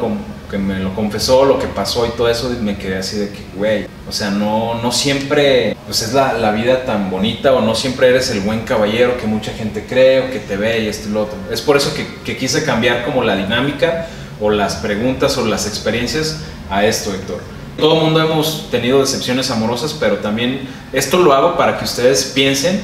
que 0.52 0.58
me 0.58 0.80
lo 0.80 0.94
confesó, 0.94 1.46
lo 1.46 1.58
que 1.58 1.68
pasó 1.68 2.06
y 2.06 2.10
todo 2.10 2.30
eso, 2.30 2.54
me 2.62 2.78
quedé 2.78 2.98
así 2.98 3.18
de 3.18 3.30
que, 3.30 3.40
güey, 3.56 3.88
o 4.08 4.12
sea, 4.12 4.30
no, 4.30 4.76
no 4.82 4.92
siempre 4.92 5.78
pues 5.86 6.02
es 6.02 6.14
la, 6.14 6.34
la 6.34 6.52
vida 6.52 6.84
tan 6.84 7.10
bonita 7.10 7.54
o 7.54 7.62
no 7.62 7.74
siempre 7.74 8.10
eres 8.10 8.30
el 8.32 8.42
buen 8.42 8.62
caballero 8.62 9.18
que 9.18 9.26
mucha 9.26 9.54
gente 9.54 9.86
cree 9.88 10.20
o 10.20 10.32
que 10.32 10.40
te 10.40 10.58
ve 10.58 10.82
y 10.82 10.88
esto 10.88 11.08
y 11.08 11.14
lo 11.14 11.24
otro. 11.24 11.38
Es 11.50 11.62
por 11.62 11.78
eso 11.78 11.94
que, 11.94 12.06
que 12.26 12.36
quise 12.36 12.66
cambiar 12.66 13.06
como 13.06 13.24
la 13.24 13.38
dinámica 13.38 14.08
o 14.42 14.50
las 14.50 14.76
preguntas 14.76 15.38
o 15.38 15.46
las 15.46 15.66
experiencias 15.66 16.42
a 16.70 16.86
esto, 16.86 17.14
Héctor. 17.14 17.42
Todo 17.78 17.96
el 17.96 18.02
mundo 18.02 18.22
hemos 18.22 18.70
tenido 18.70 19.00
decepciones 19.00 19.50
amorosas, 19.50 19.96
pero 19.98 20.18
también 20.18 20.68
esto 20.92 21.18
lo 21.18 21.32
hago 21.34 21.56
para 21.56 21.78
que 21.78 21.86
ustedes 21.86 22.26
piensen 22.36 22.84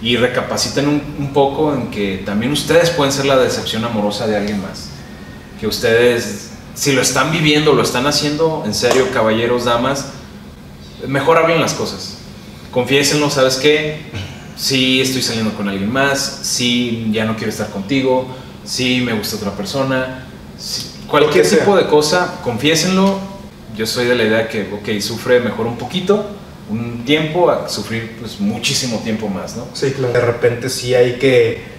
y 0.00 0.16
recapaciten 0.16 0.88
un, 0.88 1.02
un 1.18 1.32
poco 1.34 1.74
en 1.74 1.90
que 1.90 2.22
también 2.24 2.52
ustedes 2.52 2.88
pueden 2.90 3.12
ser 3.12 3.26
la 3.26 3.36
decepción 3.36 3.84
amorosa 3.84 4.26
de 4.26 4.36
alguien 4.36 4.62
más. 4.62 4.88
Que 5.60 5.66
ustedes, 5.66 6.53
si 6.74 6.92
lo 6.92 7.00
están 7.02 7.32
viviendo, 7.32 7.72
lo 7.72 7.82
están 7.82 8.06
haciendo, 8.06 8.62
en 8.66 8.74
serio, 8.74 9.08
caballeros, 9.12 9.64
damas, 9.64 10.06
mejor 11.06 11.38
hablen 11.38 11.60
las 11.60 11.74
cosas. 11.74 12.18
Confiésenlo, 12.70 13.30
¿sabes 13.30 13.56
qué? 13.56 14.00
Sí, 14.56 15.00
estoy 15.00 15.22
saliendo 15.22 15.54
con 15.54 15.68
alguien 15.68 15.92
más, 15.92 16.40
sí, 16.42 17.08
ya 17.12 17.24
no 17.24 17.36
quiero 17.36 17.50
estar 17.50 17.70
contigo, 17.70 18.26
sí, 18.64 19.00
me 19.00 19.12
gusta 19.12 19.36
otra 19.36 19.52
persona. 19.52 20.26
sí, 20.58 20.90
cualquier 21.08 21.48
tipo 21.48 21.76
de 21.76 21.86
cosa, 21.86 22.40
confiésenlo. 22.42 23.18
Yo 23.76 23.86
soy 23.86 24.06
de 24.06 24.14
la 24.14 24.24
idea 24.24 24.48
que, 24.48 24.72
ok, 24.72 25.00
sufre 25.00 25.40
mejor 25.40 25.66
un 25.66 25.76
poquito, 25.76 26.26
un 26.70 27.04
tiempo, 27.04 27.50
a 27.50 27.68
sufrir 27.68 28.16
pues 28.20 28.40
muchísimo 28.40 28.98
tiempo 29.00 29.28
más, 29.28 29.56
¿no? 29.56 29.66
Sí, 29.74 29.90
claro. 29.90 30.12
De 30.12 30.20
repente 30.20 30.68
sí 30.68 30.94
hay 30.94 31.14
que 31.18 31.73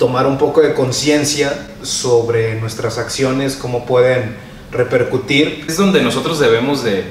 tomar 0.00 0.26
un 0.26 0.38
poco 0.38 0.62
de 0.62 0.72
conciencia 0.72 1.68
sobre 1.82 2.58
nuestras 2.58 2.96
acciones, 2.96 3.54
cómo 3.54 3.84
pueden 3.84 4.34
repercutir. 4.72 5.66
Es 5.68 5.76
donde 5.76 6.02
nosotros 6.02 6.40
debemos 6.40 6.82
de, 6.82 7.04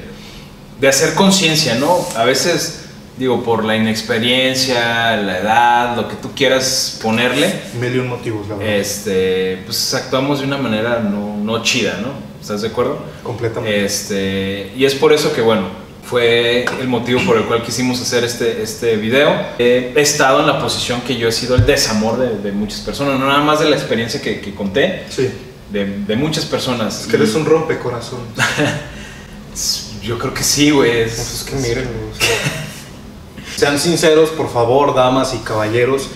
de 0.81 0.87
hacer 0.87 1.13
conciencia, 1.13 1.75
¿no? 1.75 2.03
A 2.15 2.25
veces, 2.25 2.85
digo, 3.15 3.43
por 3.43 3.63
la 3.63 3.75
inexperiencia, 3.77 5.15
la 5.17 5.37
edad, 5.37 5.95
lo 5.97 6.07
que 6.07 6.15
tú 6.15 6.31
quieras 6.35 6.97
ponerle, 6.99 7.61
Mil 7.79 7.95
y 7.95 7.99
un 7.99 8.07
motivos, 8.07 8.47
la 8.49 8.55
verdad. 8.55 8.73
este, 8.73 9.61
pues 9.65 9.93
actuamos 9.93 10.39
de 10.39 10.47
una 10.47 10.57
manera 10.57 10.99
no, 10.99 11.37
no 11.37 11.61
chida, 11.61 11.99
¿no? 12.01 12.09
¿Estás 12.41 12.63
de 12.63 12.69
acuerdo? 12.69 12.97
Completamente. 13.21 13.85
Este, 13.85 14.73
y 14.75 14.85
es 14.85 14.95
por 14.95 15.13
eso 15.13 15.31
que, 15.31 15.41
bueno, 15.41 15.67
fue 16.09 16.65
el 16.81 16.87
motivo 16.87 17.21
por 17.25 17.37
el 17.37 17.43
cual 17.43 17.61
quisimos 17.61 18.01
hacer 18.01 18.23
este, 18.23 18.63
este 18.63 18.95
video. 18.97 19.29
He 19.59 19.93
estado 19.95 20.39
en 20.39 20.47
la 20.47 20.59
posición 20.59 21.01
que 21.01 21.15
yo 21.17 21.27
he 21.27 21.31
sido 21.31 21.55
el 21.55 21.65
desamor 21.65 22.17
de, 22.17 22.39
de 22.39 22.51
muchas 22.51 22.79
personas, 22.79 23.19
no 23.19 23.27
nada 23.27 23.41
más 23.43 23.59
de 23.59 23.69
la 23.69 23.75
experiencia 23.75 24.19
que, 24.21 24.41
que 24.41 24.55
conté, 24.55 25.03
sí. 25.09 25.29
de, 25.71 25.85
de 25.85 26.15
muchas 26.15 26.45
personas. 26.45 27.01
Es 27.01 27.07
que 27.07 27.15
eres 27.17 27.33
Y 27.33 27.37
un 27.37 27.45
rompecorazón. 27.45 28.19
Yo 30.01 30.17
creo 30.17 30.33
que 30.33 30.43
sí, 30.43 30.71
güey. 30.71 31.01
es- 31.01 31.13
Pues 31.15 31.33
es 31.33 31.43
que 31.43 31.55
miren, 31.57 31.87
o 32.11 32.15
sea, 32.15 33.57
sean 33.57 33.77
sinceros, 33.79 34.29
por 34.29 34.51
favor, 34.51 34.95
damas 34.95 35.33
y 35.33 35.37
caballeros. 35.39 36.07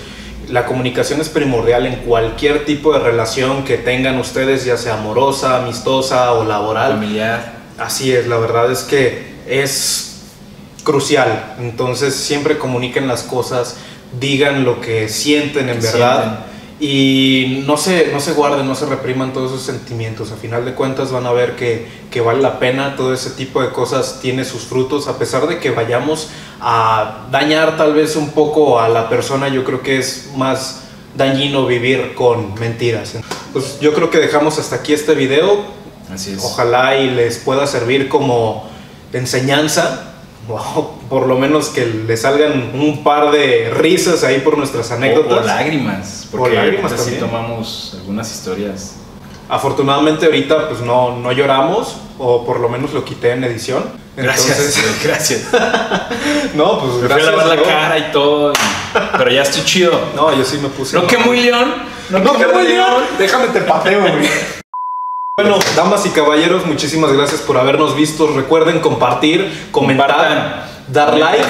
La 0.50 0.66
comunicación 0.66 1.22
es 1.22 1.30
primordial 1.30 1.86
en 1.86 1.98
cualquier 1.98 2.66
tipo 2.66 2.94
de 2.94 3.00
relación 3.00 3.64
que 3.64 3.78
tengan 3.78 4.18
ustedes, 4.20 4.66
ya 4.66 4.78
sea 4.78 4.96
amorosa, 4.96 5.58
amistosa 5.58 6.34
o 6.34 6.46
laboral. 6.46 6.94
familiar. 6.94 7.62
Así 7.78 8.12
es, 8.12 8.28
la 8.28 8.38
verdad 8.38 8.72
es 8.72 8.80
que 8.84 9.33
es 9.48 10.22
crucial. 10.84 11.56
Entonces 11.60 12.16
siempre 12.16 12.58
comuniquen 12.58 13.08
las 13.08 13.24
cosas, 13.24 13.78
digan 14.20 14.64
lo 14.64 14.82
que 14.82 15.10
sienten 15.10 15.70
en 15.70 15.80
Que 15.80 15.88
verdad 15.88 16.46
y 16.80 17.64
no 17.66 17.78
se, 17.78 18.08
no 18.12 18.20
se 18.20 18.34
guarden, 18.34 18.68
no 18.68 18.76
se 18.76 18.86
repriman 18.86 19.32
todos 19.32 19.52
esos 19.52 19.64
sentimientos. 19.64 20.34
A 20.34 20.36
final 20.36 20.66
de 20.66 20.74
cuentas 20.74 21.14
van 21.14 21.26
a 21.26 21.32
ver 21.32 21.56
que, 21.56 21.88
que 22.12 22.20
vale 22.20 22.42
la 22.42 22.60
pena, 22.60 22.98
todo 22.98 23.14
ese 23.14 23.30
tipo 23.30 23.62
de 23.62 23.70
cosas 23.70 24.20
tiene 24.22 24.44
sus 24.44 24.64
frutos, 24.64 25.08
a 25.08 25.18
pesar 25.18 25.48
de 25.48 25.60
que 25.60 25.72
vayamos 25.72 26.30
a 26.60 27.28
dañar 27.32 27.78
tal 27.78 27.94
vez 27.94 28.18
un 28.18 28.32
poco 28.32 28.82
a 28.82 28.90
la 28.90 29.08
persona, 29.08 29.48
yo 29.48 29.64
creo 29.64 29.82
que 29.82 29.98
es 29.98 30.32
más 30.36 30.82
dañino 31.16 31.66
vivir 31.68 32.16
con 32.16 32.54
mentiras. 32.56 33.14
Pues 33.54 33.80
yo 33.80 33.94
creo 33.94 34.10
que 34.10 34.18
dejamos 34.18 34.60
hasta 34.60 34.78
aquí 34.78 34.92
este 34.92 35.14
video. 35.14 35.62
Así 36.12 36.34
es. 36.34 36.44
Ojalá 36.44 36.98
y 36.98 37.10
les 37.10 37.38
pueda 37.38 37.66
servir 37.66 38.10
como 38.10 38.70
enseñanza, 39.14 40.10
o 40.50 41.00
por 41.10 41.28
lo 41.28 41.38
menos 41.38 41.70
que 41.70 41.86
les 41.86 42.22
salgan 42.22 42.72
un 42.74 43.04
par 43.04 43.32
de 43.32 43.72
risas 43.74 44.24
ahí 44.24 44.40
por 44.40 44.58
nuestras 44.58 44.92
O, 44.92 44.94
anécdotas. 44.96 45.38
o 45.38 45.42
lágrimas. 45.42 46.28
O 46.34 46.38
Porque 46.38 46.56
lágrimas 46.56 46.92
ahorita 46.92 47.04
sí 47.04 47.12
también. 47.12 47.32
tomamos 47.32 47.96
algunas 48.00 48.32
historias. 48.32 48.96
Afortunadamente 49.50 50.26
ahorita 50.26 50.70
pues 50.70 50.82
no, 50.82 51.18
no 51.18 51.32
lloramos, 51.32 51.96
o 52.18 52.46
por 52.46 52.60
lo 52.60 52.70
menos 52.70 52.94
lo 52.94 53.04
quité 53.06 53.32
en 53.32 53.44
edición. 53.44 53.84
Gracias, 54.16 54.58
Entonces, 54.60 54.84
güey, 54.84 55.04
gracias. 55.04 55.48
no, 56.56 56.80
pues 56.80 56.92
Me 56.94 56.98
fui 57.00 57.06
a 57.06 57.08
gracias. 57.08 57.26
lavar 57.32 57.48
la 57.48 57.56
¿no? 57.56 57.64
cara 57.64 57.98
y 57.98 58.12
todo. 58.12 58.52
y- 58.54 59.18
pero 59.18 59.32
ya 59.32 59.42
estoy 59.42 59.64
chido. 59.64 60.00
No, 60.16 60.36
yo 60.38 60.44
sí 60.44 60.58
me 60.62 60.70
puse. 60.70 60.96
No 60.96 61.08
que 61.08 61.18
muy 61.18 61.42
león. 61.42 61.74
No, 62.10 62.38
que 62.38 62.46
muy 62.48 62.68
león. 62.68 63.04
Déjame 63.18 63.48
te 63.48 63.62
pateo, 63.62 64.02
güey. 64.02 64.14
Bueno, 65.36 65.58
damas 65.76 66.06
y 66.06 66.10
caballeros, 66.12 66.64
muchísimas 66.68 67.12
gracias 67.12 67.42
por 67.42 67.58
habernos 67.58 67.96
visto. 67.96 68.28
Recuerden 68.28 68.82
compartir, 68.82 69.68
comentar, 69.72 70.12
Compartan. 70.12 70.66
dar 70.90 71.18
like. 71.18 71.44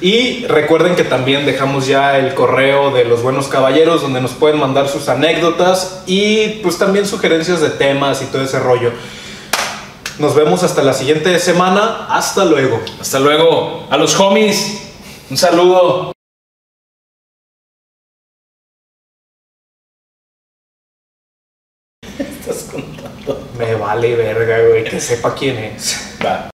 Y 0.00 0.46
recuerden 0.46 0.96
que 0.96 1.04
también 1.04 1.44
dejamos 1.44 1.86
ya 1.86 2.16
el 2.16 2.32
correo 2.32 2.90
de 2.90 3.04
los 3.04 3.22
buenos 3.22 3.48
caballeros 3.48 4.00
donde 4.00 4.22
nos 4.22 4.30
pueden 4.30 4.58
mandar 4.58 4.88
sus 4.88 5.10
anécdotas 5.10 6.04
y 6.06 6.60
pues 6.62 6.78
también 6.78 7.06
sugerencias 7.06 7.60
de 7.60 7.68
temas 7.68 8.22
y 8.22 8.26
todo 8.32 8.40
ese 8.40 8.60
rollo. 8.60 8.92
Nos 10.18 10.34
vemos 10.34 10.62
hasta 10.62 10.82
la 10.82 10.94
siguiente 10.94 11.38
semana. 11.38 12.06
Hasta 12.08 12.46
luego. 12.46 12.80
Hasta 12.98 13.18
luego. 13.18 13.86
A 13.90 13.98
los 13.98 14.18
homies. 14.18 14.88
Un 15.28 15.36
saludo. 15.36 16.17
Vale 23.88 24.16
verga, 24.16 24.58
güey, 24.68 24.84
que 24.84 25.00
sepa 25.00 25.34
quién 25.34 25.56
es. 25.58 26.18